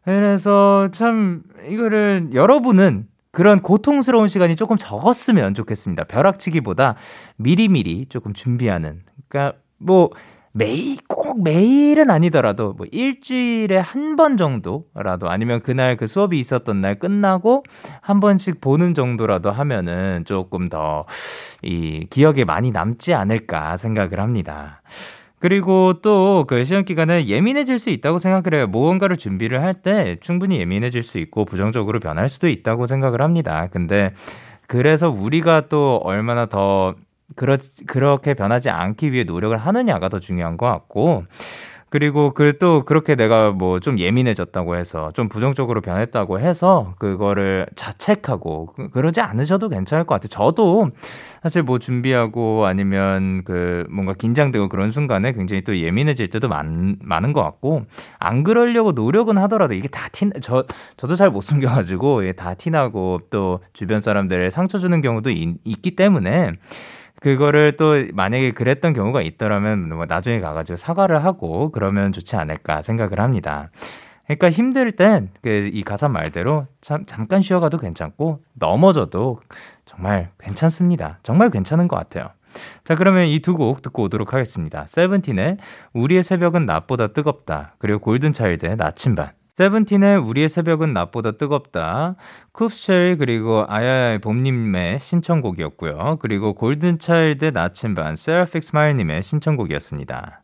그래서 0.06 0.90
참 0.92 1.44
이거를 1.70 2.30
여러분은 2.34 3.06
그런 3.34 3.62
고통스러운 3.62 4.28
시간이 4.30 4.56
조금 4.56 4.78
적었으면 4.78 5.56
좋겠습니다. 5.56 6.04
벼락치기보다 6.06 6.96
미리미리 7.38 8.06
조금 8.08 8.34
준비하는. 8.34 9.02
그러니까 9.28 9.58
뭐 9.80 10.12
매일 10.52 10.98
꼭 11.10 11.42
매일은 11.44 12.12
아니더라도 12.12 12.74
뭐 12.74 12.86
일주일에 12.92 13.80
한 13.80 14.16
번 14.16 14.38
정도라도 14.38 15.30
아니면 15.32 15.62
그날 15.62 15.98
그 15.98 16.06
수업이 16.06 16.40
있었던 16.40 16.80
날 16.80 17.00
끝나고 17.00 17.64
한 18.02 18.20
번씩 18.20 18.62
보는 18.62 18.94
정도라도 18.94 19.52
하면은 19.52 20.24
조금 20.26 20.70
더 20.70 21.06
이 21.64 22.06
기억에 22.12 22.44
많이 22.44 22.72
남지 22.72 23.14
않을까 23.16 23.78
생각을 23.78 24.20
합니다. 24.20 24.82
그리고 25.44 25.96
또 26.02 26.46
그 26.48 26.64
시험 26.66 26.86
기간에 26.86 27.28
예민해질 27.28 27.80
수 27.80 27.90
있다고 27.90 28.20
생각을 28.20 28.54
해요. 28.58 28.68
무언가를 28.68 29.18
준비를 29.18 29.62
할 29.62 29.74
때 29.84 30.16
충분히 30.22 30.60
예민해질 30.60 31.04
수 31.04 31.18
있고 31.20 31.44
부정적으로 31.46 32.00
변할 32.00 32.30
수도 32.30 32.48
있다고 32.48 32.88
생각을 32.88 33.22
합니다. 33.22 33.68
근데 33.72 34.14
그래서 34.68 35.10
우리가 35.10 35.68
또 35.70 36.00
얼마나 36.04 36.46
더 36.48 36.96
그렇, 37.36 37.58
그렇게 37.88 38.34
변하지 38.36 38.70
않기 38.70 39.12
위해 39.12 39.24
노력을 39.26 39.58
하느냐가 39.58 40.10
더 40.10 40.20
중요한 40.20 40.58
것 40.58 40.68
같고, 40.68 41.26
그리고 41.94 42.34
그 42.34 42.54
또 42.60 42.84
그렇게 42.86 43.16
내가 43.16 43.52
뭐 43.52 43.80
좀 43.80 44.00
예민해졌다고 44.00 44.76
해서 44.78 45.12
좀 45.14 45.28
부정적으로 45.28 45.82
변했다고 45.82 46.40
해서 46.40 46.94
그거를 47.00 47.66
자책하고 47.76 48.68
그, 48.76 48.90
그러지 48.90 49.20
않으셔도 49.22 49.70
괜찮을 49.70 50.06
것 50.06 50.16
같아요. 50.16 50.30
저도 50.30 50.92
사실 51.42 51.64
뭐 51.64 51.80
준비하고 51.80 52.66
아니면 52.66 53.44
그 53.44 53.86
뭔가 53.90 54.14
긴장되고 54.14 54.70
그런 54.70 54.92
순간에 54.92 55.34
굉장히 55.34 55.64
또 55.64 55.78
예민해질 55.78 56.30
때도 56.30 56.48
많, 56.48 56.96
많은 57.02 57.34
것 57.34 57.44
같고 57.44 57.84
안 58.20 58.44
그러려고 58.44 58.94
노력은 58.94 59.38
하더라도 59.40 59.74
이게 59.74 59.88
다 59.88 60.08
티, 60.12 60.30
저, 60.42 60.66
저도 60.98 61.16
잘 61.16 61.30
못 61.30 61.42
숨겨가지고 61.42 62.32
다 62.34 62.54
티나고 62.54 63.22
또 63.30 63.60
주변 63.74 64.00
사람들을 64.00 64.52
상처 64.52 64.78
주는 64.78 65.02
경우도 65.02 65.32
있, 65.32 65.58
있기 65.66 65.96
때문에 65.96 66.54
그거를 67.24 67.78
또 67.78 67.94
만약에 68.14 68.52
그랬던 68.52 68.94
경우가 68.94 69.22
있더라면 69.22 69.88
뭐 69.96 70.06
나중에 70.06 70.42
가가지고 70.42 70.76
사과를 70.76 71.24
하고 71.24 71.72
그러면 71.72 72.12
좋지 72.12 72.36
않을까 72.36 72.82
생각을 72.82 73.22
합니다. 73.22 73.70
그러니까 74.26 74.50
힘들 74.50 74.92
땐그이 74.92 75.84
가사 75.84 76.10
말대로 76.10 76.68
참 76.82 77.06
잠깐 77.06 77.42
쉬어가도 77.42 77.78
괜찮고 77.78 78.42
넘어져도 78.54 79.40
정말 79.86 80.32
괜찮습니다. 80.38 81.20
정말 81.24 81.50
괜찮은 81.50 81.88
것 81.88 81.96
같아요. 81.96 82.30
자, 82.84 82.96
그러면 82.96 83.26
이 83.28 83.40
두 83.40 83.56
곡 83.56 83.82
듣고 83.82 84.04
오도록 84.04 84.34
하겠습니다. 84.34 84.86
세븐틴의 84.88 85.58
우리의 85.94 86.24
새벽은 86.24 86.66
낮보다 86.66 87.08
뜨겁다. 87.14 87.76
그리고 87.80 88.00
골든차일드의 88.00 88.76
나침반. 88.76 89.32
세븐틴의 89.56 90.18
우리의 90.18 90.50
새벽은 90.50 90.94
낮보다 90.94 91.34
뜨겁다. 91.34 92.16
쿱쉘 92.54 93.20
그리고 93.20 93.66
아야야의 93.68 94.20
봄님의 94.20 95.00
신청곡이었고요. 95.00 96.18
그리고 96.22 96.56
골든차일드 96.56 97.46
나침반 97.54 98.16
세라픽 98.16 98.64
스마일님의 98.64 99.22
신청곡이었습니다. 99.22 100.42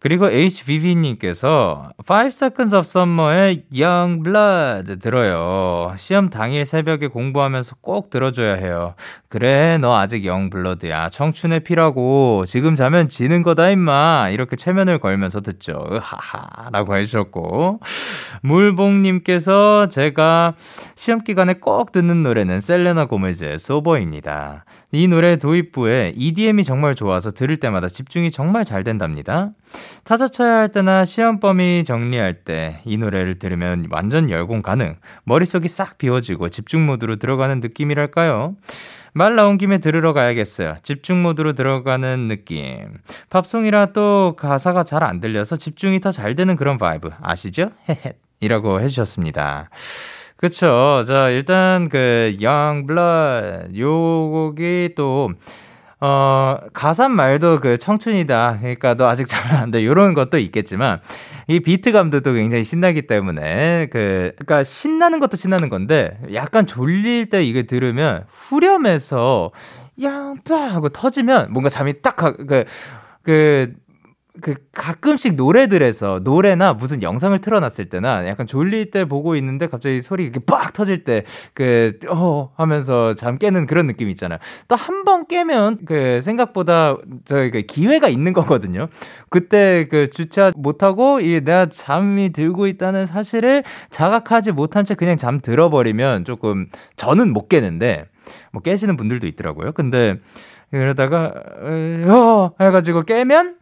그리고 0.00 0.30
HVV님께서 0.30 1.90
5 2.08 2.26
Seconds 2.26 2.74
of 2.74 2.84
Summer의 2.86 3.64
Young 3.74 4.22
Blood 4.22 4.98
들어요. 5.00 5.94
시험 5.96 6.30
당일 6.30 6.64
새벽에 6.64 7.08
공부하면서 7.08 7.76
꼭 7.80 8.10
들어줘야 8.10 8.54
해요. 8.54 8.94
그래, 9.28 9.78
너 9.78 9.96
아직 9.96 10.26
Young 10.26 10.50
Blood야. 10.50 11.08
청춘의 11.08 11.60
피라고. 11.60 12.44
지금 12.46 12.76
자면 12.76 13.08
지는 13.08 13.42
거다, 13.42 13.70
임마. 13.70 14.30
이렇게 14.30 14.56
최면을 14.56 14.98
걸면서 14.98 15.40
듣죠. 15.40 15.84
으하하. 15.90 16.70
라고 16.70 16.96
해주셨고. 16.96 17.80
물봉님께서 18.42 19.88
제가 19.88 20.54
시험 20.94 21.22
기간에 21.22 21.54
꼭 21.54 21.92
듣는 21.92 22.22
노래는 22.22 22.60
Selena 22.60 23.06
Gomez의 23.06 23.58
Sober입니다. 23.58 24.64
이 24.92 25.06
노래 25.08 25.36
도입부에 25.36 26.14
EDM이 26.16 26.64
정말 26.64 26.94
좋아서 26.94 27.30
들을 27.30 27.56
때마다 27.58 27.88
집중이 27.88 28.30
정말 28.30 28.64
잘 28.64 28.84
된답니다. 28.84 29.50
타자 30.04 30.26
쳐야 30.28 30.58
할 30.58 30.68
때나 30.70 31.04
시험 31.04 31.40
범위 31.40 31.84
정리할 31.84 32.34
때 32.44 32.80
이 32.84 32.96
노래를 32.96 33.38
들으면 33.38 33.86
완전 33.90 34.30
열공 34.30 34.62
가능. 34.62 34.96
머릿속이 35.24 35.68
싹 35.68 35.98
비워지고 35.98 36.48
집중 36.48 36.86
모드로 36.86 37.16
들어가는 37.16 37.60
느낌이랄까요? 37.60 38.56
말 39.14 39.34
나온 39.34 39.58
김에 39.58 39.78
들으러 39.78 40.12
가야겠어요. 40.12 40.76
집중 40.82 41.22
모드로 41.22 41.54
들어가는 41.54 42.28
느낌. 42.28 42.88
팝송이라 43.30 43.86
또 43.92 44.34
가사가 44.38 44.84
잘 44.84 45.02
안 45.02 45.20
들려서 45.20 45.56
집중이 45.56 46.00
더 46.00 46.10
잘 46.12 46.34
되는 46.34 46.56
그런 46.56 46.78
vibe. 46.78 47.10
아시죠? 47.20 47.70
헤헤. 47.88 48.14
이라고 48.40 48.80
해주셨습니다. 48.80 49.70
그쵸. 50.36 51.04
자, 51.06 51.30
일단 51.30 51.88
그, 51.88 52.36
Young 52.40 52.86
Blood. 52.86 53.80
요 53.80 53.90
곡이 54.30 54.90
또, 54.96 55.30
어, 56.00 56.58
가사 56.72 57.08
말도 57.08 57.58
그 57.60 57.76
청춘이다. 57.78 58.58
그러니까 58.60 58.94
너 58.94 59.06
아직 59.08 59.26
잘 59.28 59.52
안 59.56 59.70
돼. 59.70 59.84
요런 59.84 60.14
것도 60.14 60.38
있겠지만, 60.38 61.00
이 61.48 61.60
비트감도 61.60 62.20
또 62.20 62.32
굉장히 62.34 62.62
신나기 62.64 63.06
때문에, 63.06 63.88
그, 63.90 64.32
그니까 64.36 64.62
신나는 64.62 65.18
것도 65.20 65.36
신나는 65.36 65.68
건데, 65.68 66.18
약간 66.34 66.66
졸릴 66.66 67.28
때 67.30 67.42
이게 67.44 67.62
들으면 67.64 68.24
후렴에서, 68.28 69.50
양빠! 70.00 70.54
하고 70.56 70.88
터지면 70.90 71.52
뭔가 71.52 71.68
잠이 71.68 72.02
딱, 72.02 72.14
가, 72.16 72.36
그, 72.36 72.64
그, 73.22 73.72
그 74.40 74.54
가끔씩 74.72 75.34
노래들에서 75.34 76.20
노래나 76.22 76.72
무슨 76.74 77.02
영상을 77.02 77.36
틀어놨을 77.38 77.88
때나 77.90 78.26
약간 78.26 78.46
졸릴 78.46 78.90
때 78.90 79.04
보고 79.04 79.34
있는데 79.36 79.66
갑자기 79.68 80.00
소리 80.02 80.24
이렇게 80.24 80.40
빡 80.44 80.72
터질 80.72 81.04
때 81.04 81.24
그 81.54 81.98
어 82.08 82.50
하면서 82.56 83.14
잠 83.14 83.38
깨는 83.38 83.66
그런 83.66 83.86
느낌 83.86 84.08
있잖아요. 84.10 84.38
또 84.68 84.76
한 84.76 85.04
번 85.04 85.26
깨면 85.26 85.78
그 85.86 86.20
생각보다 86.22 86.96
저희 87.24 87.50
그 87.50 87.62
기회가 87.62 88.08
있는 88.08 88.32
거거든요. 88.32 88.88
그때 89.30 89.86
그 89.90 90.10
주차 90.10 90.52
못하고 90.56 91.20
이 91.20 91.40
내가 91.44 91.66
잠이 91.66 92.30
들고 92.32 92.66
있다는 92.66 93.06
사실을 93.06 93.64
자각하지 93.90 94.52
못한 94.52 94.84
채 94.84 94.94
그냥 94.94 95.16
잠 95.16 95.40
들어버리면 95.40 96.24
조금 96.24 96.66
저는 96.96 97.32
못 97.32 97.48
깨는데 97.48 98.06
뭐 98.52 98.62
깨시는 98.62 98.96
분들도 98.96 99.26
있더라고요. 99.26 99.72
근데 99.72 100.16
그러다가 100.70 101.32
어 102.08 102.50
해가지고 102.60 103.02
깨면 103.02 103.56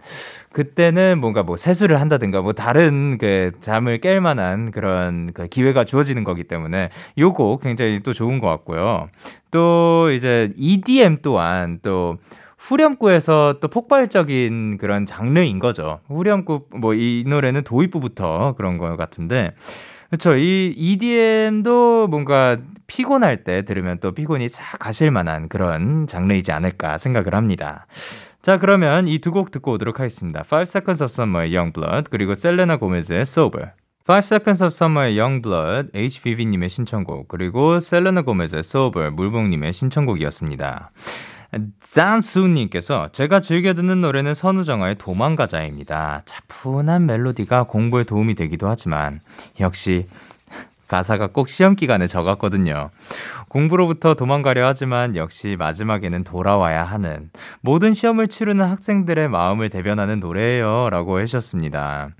그때는 0.53 1.19
뭔가 1.21 1.43
뭐 1.43 1.57
세수를 1.57 2.01
한다든가 2.01 2.41
뭐 2.41 2.53
다른 2.53 3.19
그 3.19 3.53
잠을 3.61 3.99
깰 4.01 4.21
만한 4.21 4.71
그런 4.71 5.33
그 5.35 5.49
기회가 5.49 5.85
주어지는 5.85 6.25
거기 6.25 6.45
때문에 6.45 6.91
요거 7.19 7.59
굉장히 7.63 8.01
또 8.03 8.13
좋은 8.13 8.41
것 8.41 8.49
같고요. 8.49 9.09
또 9.51 10.11
이제 10.11 10.53
EDM 10.57 11.19
또한 11.23 11.79
또 11.83 12.17
후렴구에서 12.59 13.59
또 13.61 13.69
폭발적인 13.69 14.79
그런 14.79 15.05
장르인 15.07 15.59
거죠. 15.59 16.01
후렴구 16.09 16.67
뭐 16.81 16.95
이 16.95 17.25
노래는 17.27 17.63
도입부부터 17.65 18.55
그런 18.57 18.79
거 18.79 18.97
같은데 18.97 19.53
그렇죠. 20.09 20.37
이 20.37 20.73
EDM도 20.77 22.07
뭔가 22.09 22.59
피곤할 22.87 23.43
때 23.45 23.65
들으면 23.65 23.99
또 24.01 24.13
피곤이 24.13 24.49
싹 24.49 24.79
가실 24.79 25.11
만한 25.11 25.49
그런 25.49 26.07
장르이지 26.07 26.53
않을까 26.53 26.99
생각을 26.99 27.35
합니다. 27.35 27.87
자, 28.43 28.59
그러면 28.59 29.09
이 29.09 29.19
두 29.19 29.33
곡 29.33 29.51
듣고 29.51 29.73
오도록 29.73 29.99
하겠습니다. 29.99 30.45
5 30.51 30.63
Seconds 30.63 31.03
of 31.03 31.11
Summer의 31.11 31.57
Youngblood, 31.57 32.11
그리고 32.11 32.35
셀레나 32.37 32.77
고메즈의 32.77 33.23
Sober. 33.23 33.71
5 34.09 34.19
Seconds 34.19 34.63
of 34.63 34.69
Summer의 34.73 35.19
Youngblood, 35.19 35.91
HBB님의 35.93 36.69
신청곡, 36.69 37.27
그리고 37.27 37.81
셀레나 37.81 38.23
고메즈의 38.23 38.61
Sober, 38.61 39.11
물봉님의 39.11 39.73
신청곡이었습니다. 39.73 40.93
짠수님께서 41.81 43.11
제가 43.13 43.41
즐겨 43.41 43.75
듣는 43.75 44.01
노래는 44.01 44.35
선우정아의 44.35 44.97
도망가자입니다. 44.97 46.23
차분한 46.25 47.07
멜로디가 47.07 47.65
공부에 47.65 48.05
도움이 48.05 48.35
되기도 48.35 48.69
하지만 48.69 49.21
역시 49.61 50.07
가사가 50.89 51.29
꼭 51.29 51.49
시험 51.49 51.75
기간에 51.75 52.07
적었거든요. 52.07 52.91
공부로부터 53.49 54.15
도망가려 54.15 54.67
하지만 54.67 55.17
역시 55.17 55.57
마지막에는 55.59 56.25
돌아와야 56.25 56.85
하는 56.85 57.31
모든 57.61 57.93
시험을 57.93 58.29
치르는 58.29 58.65
학생들의 58.65 59.29
마음을 59.29 59.69
대변하는 59.69 60.21
노래예요. 60.21 60.91
라고 60.91 61.19
하셨습니다. 61.19 62.11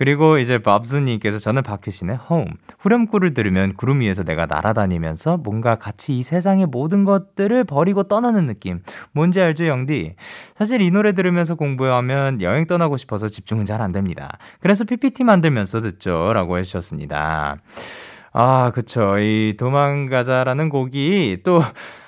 그리고 0.00 0.38
이제 0.38 0.56
밥스님께서 0.56 1.38
저는 1.38 1.62
박효신의 1.62 2.20
Home. 2.30 2.52
후렴구를 2.78 3.34
들으면 3.34 3.74
구름 3.74 4.00
위에서 4.00 4.22
내가 4.22 4.46
날아다니면서 4.46 5.36
뭔가 5.36 5.74
같이 5.74 6.16
이 6.16 6.22
세상의 6.22 6.68
모든 6.68 7.04
것들을 7.04 7.64
버리고 7.64 8.04
떠나는 8.04 8.46
느낌. 8.46 8.80
뭔지 9.12 9.42
알죠, 9.42 9.66
영디? 9.66 10.14
사실 10.56 10.80
이 10.80 10.90
노래 10.90 11.12
들으면서 11.12 11.54
공부하면 11.54 12.40
여행 12.40 12.66
떠나고 12.66 12.96
싶어서 12.96 13.28
집중은 13.28 13.66
잘 13.66 13.82
안 13.82 13.92
됩니다. 13.92 14.38
그래서 14.60 14.84
PPT 14.84 15.22
만들면서 15.24 15.82
듣죠. 15.82 16.32
라고 16.32 16.56
해주셨습니다. 16.56 17.56
아, 18.32 18.72
그쵸. 18.74 19.18
이 19.18 19.56
도망가자라는 19.58 20.70
곡이 20.70 21.40
또 21.44 21.60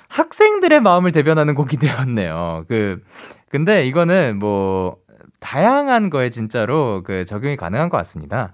학생들의 0.09 0.79
마음을 0.79 1.11
대변하는 1.11 1.53
곡이 1.53 1.77
되었네요. 1.77 2.65
그, 2.67 3.03
근데 3.49 3.85
이거는 3.85 4.39
뭐, 4.39 4.97
다양한 5.43 6.09
거에 6.09 6.29
진짜로 6.29 7.03
그 7.03 7.25
적용이 7.25 7.57
가능한 7.57 7.89
것 7.89 7.97
같습니다. 7.97 8.51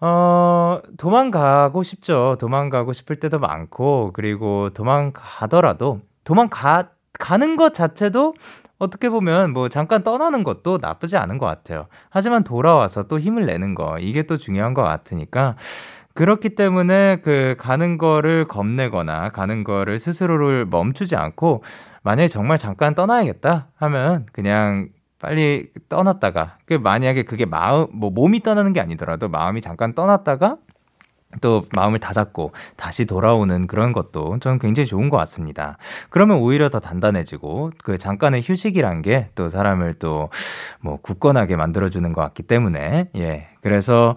어, 0.00 0.80
도망가고 0.98 1.82
싶죠. 1.82 2.36
도망가고 2.38 2.92
싶을 2.92 3.16
때도 3.16 3.40
많고, 3.40 4.12
그리고 4.14 4.70
도망가더라도, 4.70 6.00
도망가, 6.24 6.90
가는 7.18 7.56
것 7.56 7.74
자체도 7.74 8.34
어떻게 8.78 9.08
보면 9.08 9.52
뭐 9.54 9.68
잠깐 9.68 10.02
떠나는 10.02 10.44
것도 10.44 10.78
나쁘지 10.80 11.16
않은 11.16 11.38
것 11.38 11.46
같아요. 11.46 11.86
하지만 12.10 12.44
돌아와서 12.44 13.04
또 13.08 13.18
힘을 13.18 13.46
내는 13.46 13.74
거, 13.74 13.98
이게 13.98 14.22
또 14.24 14.36
중요한 14.36 14.74
것 14.74 14.82
같으니까, 14.82 15.56
그렇기 16.12 16.50
때문에 16.50 17.20
그 17.22 17.56
가는 17.58 17.98
거를 17.98 18.44
겁내거나 18.46 19.30
가는 19.30 19.64
거를 19.64 19.98
스스로를 19.98 20.64
멈추지 20.64 21.14
않고 21.14 21.62
만약에 22.02 22.28
정말 22.28 22.56
잠깐 22.56 22.94
떠나야겠다 22.94 23.68
하면 23.76 24.26
그냥 24.32 24.88
빨리 25.26 25.70
떠났다가 25.88 26.58
그 26.66 26.74
만약에 26.74 27.24
그게 27.24 27.46
마음 27.46 27.88
뭐 27.92 28.10
몸이 28.10 28.44
떠나는 28.44 28.72
게 28.72 28.80
아니더라도 28.80 29.28
마음이 29.28 29.60
잠깐 29.60 29.92
떠났다가 29.92 30.56
또 31.40 31.64
마음을 31.74 31.98
다잡고 31.98 32.52
다시 32.76 33.06
돌아오는 33.06 33.66
그런 33.66 33.92
것도 33.92 34.38
저는 34.38 34.60
굉장히 34.60 34.86
좋은 34.86 35.10
것 35.10 35.16
같습니다. 35.16 35.78
그러면 36.10 36.36
오히려 36.38 36.68
더 36.68 36.78
단단해지고 36.78 37.72
그 37.82 37.98
잠깐의 37.98 38.42
휴식이란 38.44 39.02
게 39.02 39.30
또 39.34 39.50
사람을 39.50 39.94
또 39.94 40.30
뭐 40.80 40.98
굳건하게 41.02 41.56
만들어주는 41.56 42.12
것 42.12 42.20
같기 42.20 42.44
때문에 42.44 43.08
예 43.16 43.48
그래서 43.62 44.14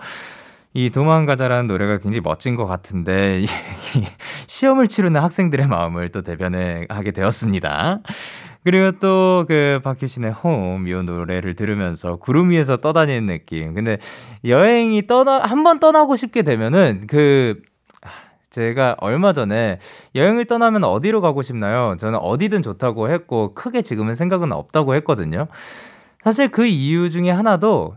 이 0.75 0.91
도망가자라는 0.91 1.65
노래가 1.67 1.97
굉장히 1.97 2.21
멋진 2.21 2.55
것 2.55 2.67
같은데 2.67 3.45
시험을 4.45 4.87
치르는 4.87 5.19
학생들의 5.21 5.65
마음을 5.67 6.09
또 6.09 6.21
대변을 6.21 6.85
하게 6.89 7.09
되었습니다. 7.11 8.01
그리고 8.63 8.99
또 8.99 9.45
그 9.47 9.79
박효신의 9.83 10.31
홈 10.31 10.87
이 10.87 10.91
노래를 10.93 11.55
들으면서 11.55 12.17
구름 12.17 12.49
위에서 12.51 12.77
떠다니는 12.77 13.25
느낌. 13.27 13.73
근데 13.73 13.97
여행이 14.45 15.07
떠나 15.07 15.39
한 15.39 15.63
번 15.63 15.79
떠나고 15.79 16.15
싶게 16.15 16.41
되면은 16.43 17.07
그 17.07 17.61
제가 18.51 18.95
얼마 18.99 19.31
전에 19.33 19.79
여행을 20.15 20.45
떠나면 20.45 20.83
어디로 20.83 21.21
가고 21.21 21.41
싶나요? 21.43 21.95
저는 21.99 22.17
어디든 22.19 22.63
좋다고 22.63 23.09
했고 23.09 23.53
크게 23.53 23.81
지금은 23.83 24.15
생각은 24.15 24.51
없다고 24.51 24.95
했거든요. 24.95 25.47
사실 26.23 26.49
그 26.49 26.65
이유 26.65 27.09
중에 27.09 27.29
하나도 27.29 27.95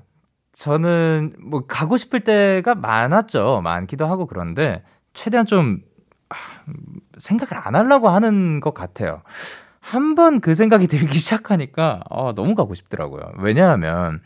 저는 0.55 1.35
뭐 1.41 1.67
가고 1.67 1.97
싶을 1.97 2.21
때가 2.21 2.75
많았죠. 2.75 3.63
많기도 3.65 4.07
하고 4.07 4.27
그런데 4.27 4.83
최대한 5.15 5.47
좀 5.47 5.81
아, 6.29 6.35
생각을 7.19 7.67
안 7.67 7.75
하려고 7.75 8.11
하는 8.11 8.61
것 8.61 8.75
같아요. 8.75 9.23
한 9.83 10.15
번 10.15 10.41
그 10.41 10.55
생각이 10.55 10.87
들기 10.89 11.19
시작하니까 11.19 12.01
아, 12.11 12.33
너무 12.35 12.55
가고 12.55 12.75
싶더라고요. 12.75 13.23
왜냐하면 13.39 14.21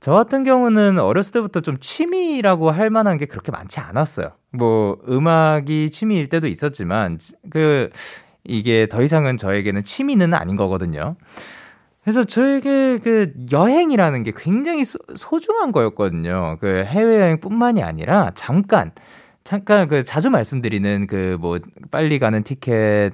저 0.00 0.12
같은 0.12 0.44
경우는 0.44 0.98
어렸을 1.00 1.32
때부터 1.32 1.60
좀 1.60 1.78
취미라고 1.80 2.70
할 2.70 2.88
만한 2.90 3.18
게 3.18 3.26
그렇게 3.26 3.50
많지 3.50 3.80
않았어요. 3.80 4.30
뭐 4.52 4.96
음악이 5.08 5.90
취미일 5.90 6.28
때도 6.28 6.46
있었지만 6.46 7.18
그 7.50 7.90
이게 8.44 8.86
더 8.88 9.02
이상은 9.02 9.36
저에게는 9.36 9.82
취미는 9.84 10.32
아닌 10.34 10.56
거거든요. 10.56 11.16
그래서 12.04 12.24
저에게 12.24 12.98
그 13.02 13.32
여행이라는 13.52 14.22
게 14.22 14.32
굉장히 14.34 14.84
소, 14.84 14.98
소중한 15.16 15.72
거였거든요. 15.72 16.56
그 16.60 16.84
해외여행뿐만이 16.86 17.82
아니라 17.82 18.30
잠깐 18.36 18.92
잠깐 19.44 19.88
그 19.88 20.04
자주 20.04 20.30
말씀드리는 20.30 21.06
그 21.08 21.36
뭐 21.40 21.58
빨리 21.90 22.18
가는 22.20 22.42
티켓 22.44 23.12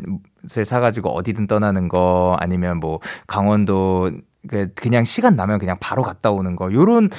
을 0.57 0.65
사가지고 0.65 1.11
어디든 1.11 1.47
떠나는 1.47 1.89
거 1.89 2.37
아니면 2.41 2.79
뭐 2.79 3.01
강원도 3.27 4.11
그 4.49 4.69
그냥 4.75 5.05
시간 5.05 5.37
나면 5.37 5.59
그냥 5.59 5.79
바로 5.81 6.03
갔다 6.03 6.31
오는 6.31 6.57
거 6.57 6.73
요런 6.73 7.11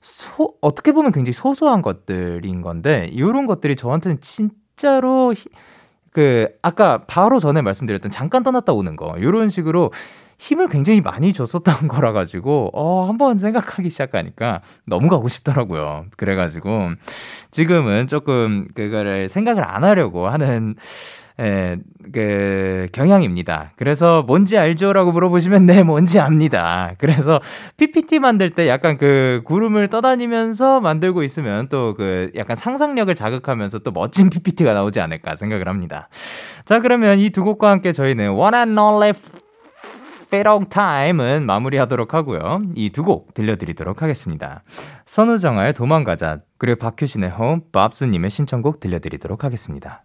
소 0.00 0.54
어떻게 0.60 0.92
보면 0.92 1.12
굉장히 1.12 1.34
소소한 1.34 1.82
것들인 1.82 2.62
건데 2.62 3.10
요런 3.16 3.46
것들이 3.46 3.76
저한테는 3.76 4.20
진짜로 4.20 5.34
그 6.12 6.48
아까 6.62 7.04
바로 7.06 7.38
전에 7.38 7.62
말씀드렸던 7.62 8.10
잠깐 8.10 8.42
떠났다 8.42 8.72
오는 8.72 8.96
거 8.96 9.14
요런 9.20 9.50
식으로 9.50 9.92
힘을 10.38 10.68
굉장히 10.68 11.02
많이 11.02 11.34
줬었던 11.34 11.86
거라 11.86 12.12
가지고 12.12 12.70
어 12.72 13.06
한번 13.06 13.38
생각하기 13.38 13.90
시작하니까 13.90 14.62
너무 14.86 15.08
가고 15.08 15.28
싶더라고요. 15.28 16.06
그래 16.16 16.34
가지고 16.34 16.92
지금은 17.50 18.08
조금 18.08 18.66
그거를 18.74 19.28
생각을 19.28 19.62
안 19.62 19.84
하려고 19.84 20.28
하는 20.28 20.76
예, 21.40 21.78
그, 22.12 22.88
경향입니다. 22.92 23.72
그래서 23.76 24.22
뭔지 24.22 24.58
알죠라고 24.58 25.12
물어보시면 25.12 25.64
네, 25.66 25.82
뭔지 25.82 26.18
압니다. 26.20 26.92
그래서 26.98 27.40
PPT 27.78 28.18
만들 28.18 28.50
때 28.50 28.68
약간 28.68 28.98
그 28.98 29.40
구름을 29.44 29.88
떠다니면서 29.88 30.80
만들고 30.80 31.22
있으면 31.22 31.68
또 31.68 31.94
그 31.96 32.30
약간 32.36 32.56
상상력을 32.56 33.14
자극하면서 33.14 33.78
또 33.80 33.90
멋진 33.90 34.28
PPT가 34.30 34.74
나오지 34.74 35.00
않을까 35.00 35.36
생각을 35.36 35.66
합니다. 35.68 36.08
자, 36.66 36.80
그러면 36.80 37.18
이 37.18 37.30
두 37.30 37.42
곡과 37.44 37.70
함께 37.70 37.92
저희는 37.92 38.32
One 38.32 38.54
and 38.56 38.78
Only 38.80 39.12
페롱 40.30 40.68
타임은 40.68 41.46
마무리하도록 41.46 42.12
하고요. 42.14 42.62
이 42.76 42.90
두 42.90 43.02
곡 43.02 43.34
들려드리도록 43.34 44.02
하겠습니다. 44.02 44.62
선우정아의 45.06 45.72
도망가자 45.74 46.40
그리고 46.58 46.78
박효신의 46.78 47.30
홈 47.30 47.62
밥수님의 47.72 48.30
신청곡 48.30 48.78
들려드리도록 48.80 49.42
하겠습니다. 49.44 50.04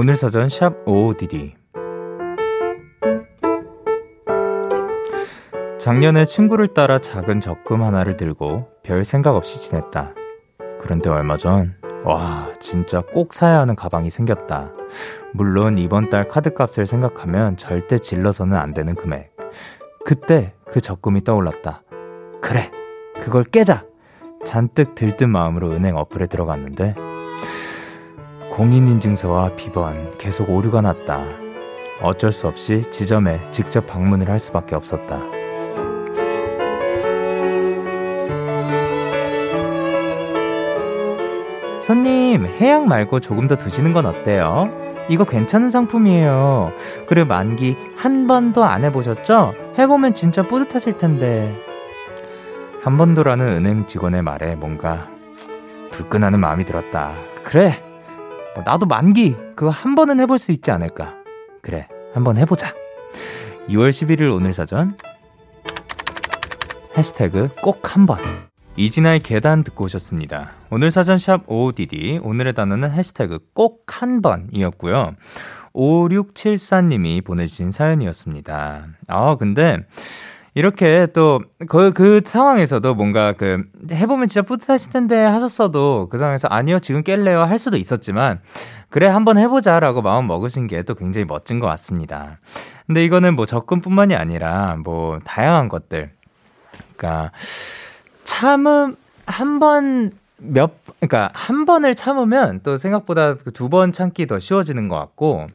오늘 0.00 0.14
사전 0.14 0.48
샵 0.48 0.86
OODD 0.86 1.56
작년에 5.80 6.24
친구를 6.24 6.68
따라 6.68 7.00
작은 7.00 7.40
적금 7.40 7.82
하나를 7.82 8.16
들고 8.16 8.68
별 8.84 9.04
생각 9.04 9.34
없이 9.34 9.60
지냈다. 9.60 10.14
그런데 10.80 11.10
얼마 11.10 11.36
전, 11.36 11.74
와, 12.04 12.48
진짜 12.60 13.00
꼭 13.00 13.34
사야 13.34 13.58
하는 13.58 13.74
가방이 13.74 14.08
생겼다. 14.08 14.70
물론 15.34 15.78
이번 15.78 16.10
달 16.10 16.28
카드 16.28 16.54
값을 16.54 16.86
생각하면 16.86 17.56
절대 17.56 17.98
질러서는 17.98 18.56
안 18.56 18.74
되는 18.74 18.94
금액. 18.94 19.36
그때 20.04 20.54
그 20.70 20.80
적금이 20.80 21.24
떠올랐다. 21.24 21.82
그래, 22.40 22.70
그걸 23.20 23.42
깨자! 23.42 23.84
잔뜩 24.44 24.94
들뜬 24.94 25.30
마음으로 25.30 25.72
은행 25.72 25.96
어플에 25.96 26.26
들어갔는데, 26.26 26.94
공인인증서와 28.58 29.52
비번 29.54 30.18
계속 30.18 30.50
오류가 30.50 30.80
났다. 30.80 31.22
어쩔 32.02 32.32
수 32.32 32.48
없이 32.48 32.82
지점에 32.90 33.40
직접 33.52 33.86
방문을 33.86 34.28
할 34.28 34.40
수밖에 34.40 34.74
없었다. 34.74 35.20
손님, 41.84 42.46
해양 42.46 42.88
말고 42.88 43.20
조금 43.20 43.46
더 43.46 43.54
두시는 43.54 43.92
건 43.92 44.06
어때요? 44.06 44.68
이거 45.08 45.24
괜찮은 45.24 45.70
상품이에요. 45.70 46.72
그리고 47.06 47.28
만기 47.28 47.76
한 47.96 48.26
번도 48.26 48.64
안 48.64 48.84
해보셨죠? 48.84 49.54
해보면 49.78 50.14
진짜 50.14 50.42
뿌듯하실 50.42 50.98
텐데. 50.98 51.56
한 52.82 52.96
번도라는 52.96 53.46
은행 53.46 53.86
직원의 53.86 54.22
말에 54.22 54.56
뭔가 54.56 55.08
불끈하는 55.92 56.40
마음이 56.40 56.64
들었다. 56.64 57.12
그래, 57.44 57.80
뭐 57.82 57.87
나도 58.64 58.86
만기 58.86 59.36
그거 59.56 59.70
한 59.70 59.94
번은 59.94 60.20
해볼 60.20 60.38
수 60.38 60.52
있지 60.52 60.70
않을까. 60.70 61.14
그래, 61.62 61.88
한번 62.14 62.36
해보자. 62.36 62.74
2월 63.68 63.90
11일 63.90 64.34
오늘 64.34 64.52
사전 64.52 64.96
해시태그 66.96 67.50
꼭 67.62 67.94
한번 67.94 68.18
이진아의 68.76 69.20
계단 69.20 69.64
듣고 69.64 69.84
오셨습니다. 69.84 70.52
오늘 70.70 70.90
사전 70.90 71.18
샵 71.18 71.42
OODD 71.48 72.20
오늘의 72.22 72.54
단어는 72.54 72.90
해시태그 72.92 73.40
꼭 73.54 73.88
한 73.88 74.22
번이었고요. 74.22 75.14
5674님이 75.74 77.24
보내주신 77.24 77.72
사연이었습니다. 77.72 78.86
아 79.08 79.36
근데 79.36 79.78
이렇게 80.58 81.06
또, 81.14 81.40
그, 81.68 81.92
그 81.92 82.20
상황에서도 82.26 82.92
뭔가 82.96 83.32
그, 83.32 83.62
해보면 83.92 84.26
진짜 84.26 84.42
뿌듯하실 84.42 84.90
텐데 84.90 85.16
하셨어도 85.16 86.08
그 86.10 86.18
상황에서 86.18 86.48
아니요, 86.48 86.80
지금 86.80 87.04
깰래요 87.04 87.46
할 87.46 87.60
수도 87.60 87.76
있었지만, 87.76 88.40
그래, 88.88 89.06
한번 89.06 89.38
해보자 89.38 89.78
라고 89.78 90.02
마음 90.02 90.26
먹으신 90.26 90.66
게 90.66 90.82
또 90.82 90.96
굉장히 90.96 91.26
멋진 91.26 91.60
것 91.60 91.68
같습니다. 91.68 92.38
근데 92.88 93.04
이거는 93.04 93.36
뭐 93.36 93.46
접근뿐만이 93.46 94.16
아니라 94.16 94.76
뭐 94.82 95.20
다양한 95.24 95.68
것들. 95.68 96.10
그러니까, 96.96 97.30
참음, 98.24 98.96
한 99.26 99.60
번, 99.60 100.10
몇, 100.38 100.72
그러니까 100.98 101.30
한 101.34 101.66
번을 101.66 101.94
참으면 101.94 102.58
또 102.64 102.78
생각보다 102.78 103.36
그 103.36 103.52
두번 103.52 103.92
참기 103.92 104.26
더 104.26 104.40
쉬워지는 104.40 104.88
것 104.88 104.96
같고, 104.98 105.46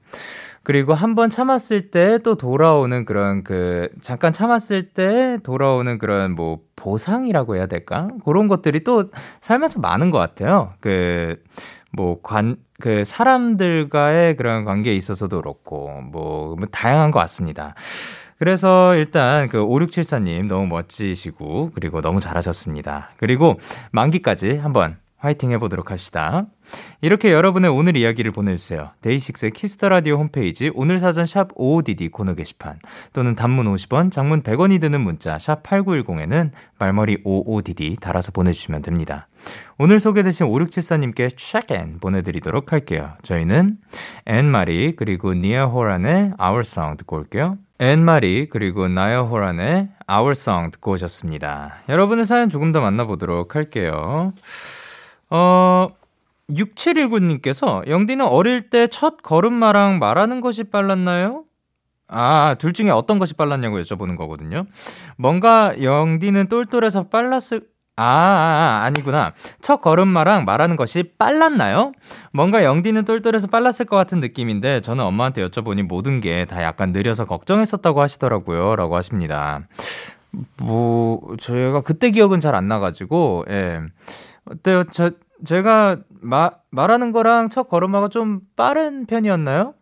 그리고 0.63 0.93
한번 0.93 1.29
참았을 1.29 1.91
때 1.91 2.17
또 2.23 2.35
돌아오는 2.35 3.05
그런 3.05 3.43
그 3.43 3.89
잠깐 4.01 4.31
참았을 4.33 4.89
때 4.93 5.37
돌아오는 5.43 5.97
그런 5.97 6.35
뭐 6.35 6.59
보상이라고 6.75 7.55
해야 7.57 7.65
될까? 7.67 8.09
그런 8.25 8.47
것들이 8.47 8.83
또 8.83 9.09
살면서 9.41 9.79
많은 9.79 10.09
것 10.11 10.17
같아요. 10.19 10.73
그 10.79 11.37
뭐 11.93 12.19
관, 12.21 12.57
그 12.81 13.03
사람들과의 13.05 14.35
그런 14.35 14.65
관계에 14.65 14.95
있어서도 14.95 15.37
그렇고 15.41 15.89
뭐, 16.11 16.55
뭐 16.55 16.67
다양한 16.71 17.11
것 17.11 17.19
같습니다. 17.19 17.75
그래서 18.39 18.95
일단 18.95 19.47
그 19.47 19.59
5674님 19.59 20.47
너무 20.47 20.67
멋지시고 20.67 21.71
그리고 21.75 22.01
너무 22.01 22.19
잘하셨습니다. 22.19 23.11
그리고 23.17 23.59
만기까지 23.91 24.57
한번 24.57 24.97
화이팅 25.23 25.51
해보도록 25.53 25.89
합시다. 25.89 26.47
이렇게 26.99 27.31
여러분의 27.31 27.69
오늘 27.69 27.95
이야기를 27.95 28.33
보내주세요. 28.33 28.91
데이식스의 29.01 29.51
Kiss 29.51 29.72
the 29.72 29.87
Radio 29.87 30.17
홈페이지 30.17 30.69
오늘 30.75 30.99
사전 30.99 31.25
샵 31.25 31.55
55DD 31.55 32.11
코너 32.11 32.35
게시판 32.35 32.79
또는 33.13 33.33
단문 33.33 33.73
50원, 33.73 34.11
장문 34.11 34.43
100원이 34.43 34.81
드는 34.81 34.99
문자 34.99 35.39
샵 35.39 35.63
8910에는 35.63 36.51
말머리 36.77 37.23
55DD 37.23 38.01
달아서 38.01 38.33
보내주시면 38.33 38.81
됩니다. 38.81 39.29
오늘 39.77 40.01
소개되신 40.01 40.47
5674님께 40.47 41.37
check-in 41.37 41.99
보내드리도록 42.01 42.73
할게요. 42.73 43.13
저희는 43.23 43.77
앤마리 44.25 44.97
그리고 44.97 45.33
니아 45.33 45.67
호란의 45.67 46.33
Our 46.37 46.61
Song 46.65 46.97
듣고 46.97 47.15
올게요. 47.15 47.57
앤마리 47.79 48.49
그리고 48.49 48.89
나야 48.89 49.21
호란의 49.21 49.87
Our 50.11 50.31
Song 50.31 50.71
듣고 50.71 50.91
오셨습니다. 50.91 51.75
여러분의 51.87 52.25
사연 52.25 52.49
조금 52.49 52.73
더 52.73 52.81
만나보도록 52.81 53.55
할게요. 53.55 54.33
어, 55.29 55.87
6719님께서 56.49 57.87
영디는 57.87 58.25
어릴 58.25 58.69
때 58.69 58.87
첫 58.87 59.21
걸음마랑 59.23 59.99
말하는 59.99 60.41
것이 60.41 60.63
빨랐나요? 60.65 61.45
아, 62.07 62.55
둘 62.59 62.73
중에 62.73 62.89
어떤 62.91 63.17
것이 63.17 63.33
빨랐냐고 63.33 63.79
여쭤보는 63.79 64.17
거거든요. 64.17 64.65
뭔가 65.17 65.73
영디는 65.81 66.47
똘똘해서 66.47 67.03
빨랐을, 67.09 67.61
아, 67.95 68.03
아, 68.03 68.05
아, 68.05 68.85
아니구나. 68.85 69.33
첫 69.61 69.81
걸음마랑 69.81 70.45
말하는 70.45 70.75
것이 70.75 71.03
빨랐나요? 71.17 71.93
뭔가 72.31 72.63
영디는 72.63 73.05
똘똘해서 73.05 73.47
빨랐을 73.47 73.85
것 73.87 73.95
같은 73.95 74.19
느낌인데, 74.19 74.81
저는 74.81 75.03
엄마한테 75.05 75.47
여쭤보니 75.47 75.83
모든 75.83 76.19
게 76.21 76.45
다 76.45 76.61
약간 76.63 76.91
느려서 76.91 77.25
걱정했었다고 77.25 78.01
하시더라고요. 78.01 78.75
라고 78.75 78.95
하십니다. 78.95 79.61
뭐, 80.61 81.21
저희가 81.39 81.81
그때 81.81 82.11
기억은 82.11 82.39
잘 82.41 82.53
안 82.55 82.67
나가지고, 82.67 83.45
예. 83.49 83.81
어때요? 84.45 84.83
저, 84.91 85.11
제가 85.45 85.97
마, 86.21 86.51
말하는 86.69 87.11
거랑 87.11 87.49
첫 87.49 87.67
걸음마가 87.69 88.09
좀 88.09 88.41
빠른 88.55 89.05
편이었나요? 89.05 89.73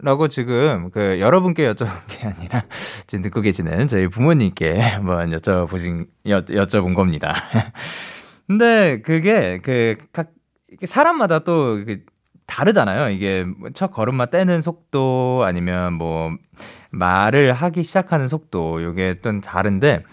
라고 0.00 0.28
지금 0.28 0.90
그 0.92 1.20
여러분께 1.20 1.72
여쭤본 1.72 1.88
게 2.08 2.26
아니라 2.26 2.64
지금 3.08 3.22
듣고 3.22 3.40
계시는 3.40 3.88
저희 3.88 4.06
부모님께 4.06 4.78
한번 4.80 5.30
여쭤보신 5.30 6.06
여, 6.28 6.42
여쭤본 6.44 6.94
겁니다. 6.94 7.34
근데 8.46 9.00
그게 9.02 9.58
그 9.58 9.96
각 10.12 10.30
사람마다 10.84 11.40
또 11.40 11.84
다르잖아요. 12.46 13.10
이게 13.10 13.46
첫 13.74 13.90
걸음마 13.90 14.26
떼는 14.26 14.62
속도 14.62 15.42
아니면 15.44 15.94
뭐 15.94 16.36
말을 16.90 17.52
하기 17.52 17.82
시작하는 17.82 18.28
속도 18.28 18.82
요게 18.82 19.20
좀 19.22 19.40
다른데 19.40 20.04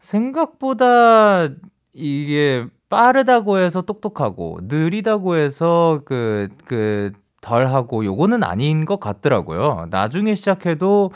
생각보다 0.00 1.48
이게 1.92 2.66
빠르다고 2.90 3.58
해서 3.58 3.82
똑똑하고 3.82 4.58
느리다고 4.62 5.36
해서 5.36 6.00
그, 6.04 6.48
그, 6.64 7.12
덜 7.40 7.66
하고 7.68 8.04
요거는 8.04 8.42
아닌 8.42 8.84
것 8.84 8.98
같더라고요. 8.98 9.86
나중에 9.90 10.34
시작해도 10.34 11.12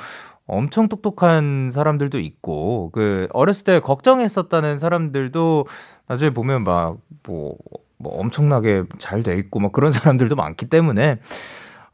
엄청 0.47 0.89
똑똑한 0.89 1.71
사람들도 1.73 2.19
있고, 2.21 2.91
그, 2.93 3.29
어렸을 3.33 3.65
때 3.65 3.81
걱정했었다는 3.81 4.79
사람들도 4.79 5.67
나중에 6.09 6.31
보면 6.31 6.65
막, 6.65 6.99
뭐, 7.27 7.57
뭐 7.99 8.19
엄청나게 8.21 8.85
잘 8.99 9.23
돼 9.23 9.37
있고, 9.39 9.61
막 9.61 9.73
그런 9.73 9.91
사람들도 9.93 10.37
많기 10.37 10.67
때문에, 10.67 11.19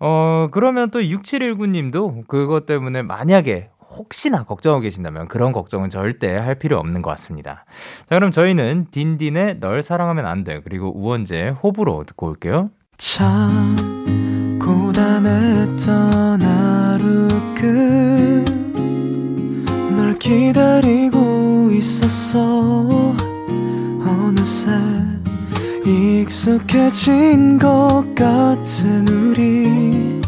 어, 0.01 0.49
그러면 0.53 0.91
또 0.91 1.01
6719님도 1.01 2.27
그것 2.29 2.67
때문에 2.67 3.03
만약에 3.03 3.71
혹시나 3.91 4.45
걱정하고 4.45 4.83
계신다면 4.83 5.29
그런 5.29 5.53
걱정은 5.53 5.91
절대 5.91 6.37
할 6.37 6.55
필요 6.57 6.79
없는 6.79 7.03
것 7.03 7.11
같습니다. 7.11 7.65
자, 8.09 8.17
그럼 8.17 8.31
저희는 8.31 8.87
딘딘의 8.91 9.61
널 9.61 9.83
사랑하면 9.83 10.27
안 10.27 10.45
돼. 10.45 10.61
그리고 10.63 10.97
우원재 10.97 11.55
호불호 11.63 12.05
듣고 12.05 12.29
올게요. 12.29 12.71
참, 12.97 13.77
고단했던 14.61 16.43
하루 16.43 17.29
끝널 19.89 20.19
기다리고 20.19 21.71
있었어. 21.73 23.17
어느새 24.05 24.71
익숙해진 25.87 27.59
것 27.59 28.05
같은 28.15 29.09
우리. 29.09 30.28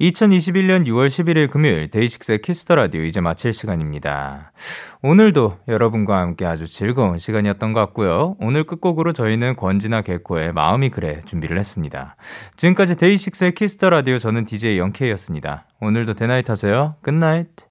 2021년 0.00 0.86
6월 0.86 1.08
11일 1.08 1.50
금요일 1.50 1.90
데이식스의 1.90 2.40
Kiss 2.42 2.61
the 2.61 2.76
Radio 2.76 3.02
이제 3.02 3.20
마칠 3.20 3.52
시간입니다. 3.52 4.52
오늘도 5.02 5.58
여러분과 5.66 6.20
함께 6.20 6.46
아주 6.46 6.68
즐거운 6.68 7.18
시간이었던 7.18 7.72
것 7.72 7.80
같고요. 7.80 8.36
오늘 8.38 8.62
끝곡으로 8.62 9.12
저희는 9.12 9.56
권진아 9.56 10.02
개코의 10.02 10.52
마음이 10.52 10.90
그래 10.90 11.20
준비를 11.24 11.58
했습니다. 11.58 12.14
지금까지 12.56 12.96
데이식스의 12.96 13.54
키스터 13.54 13.90
라디오 13.90 14.18
저는 14.18 14.46
DJ 14.46 14.78
영케이였습니다. 14.78 15.66
오늘도 15.80 16.14
대나잇 16.14 16.48
하세요. 16.48 16.94
끝나잇. 17.02 17.48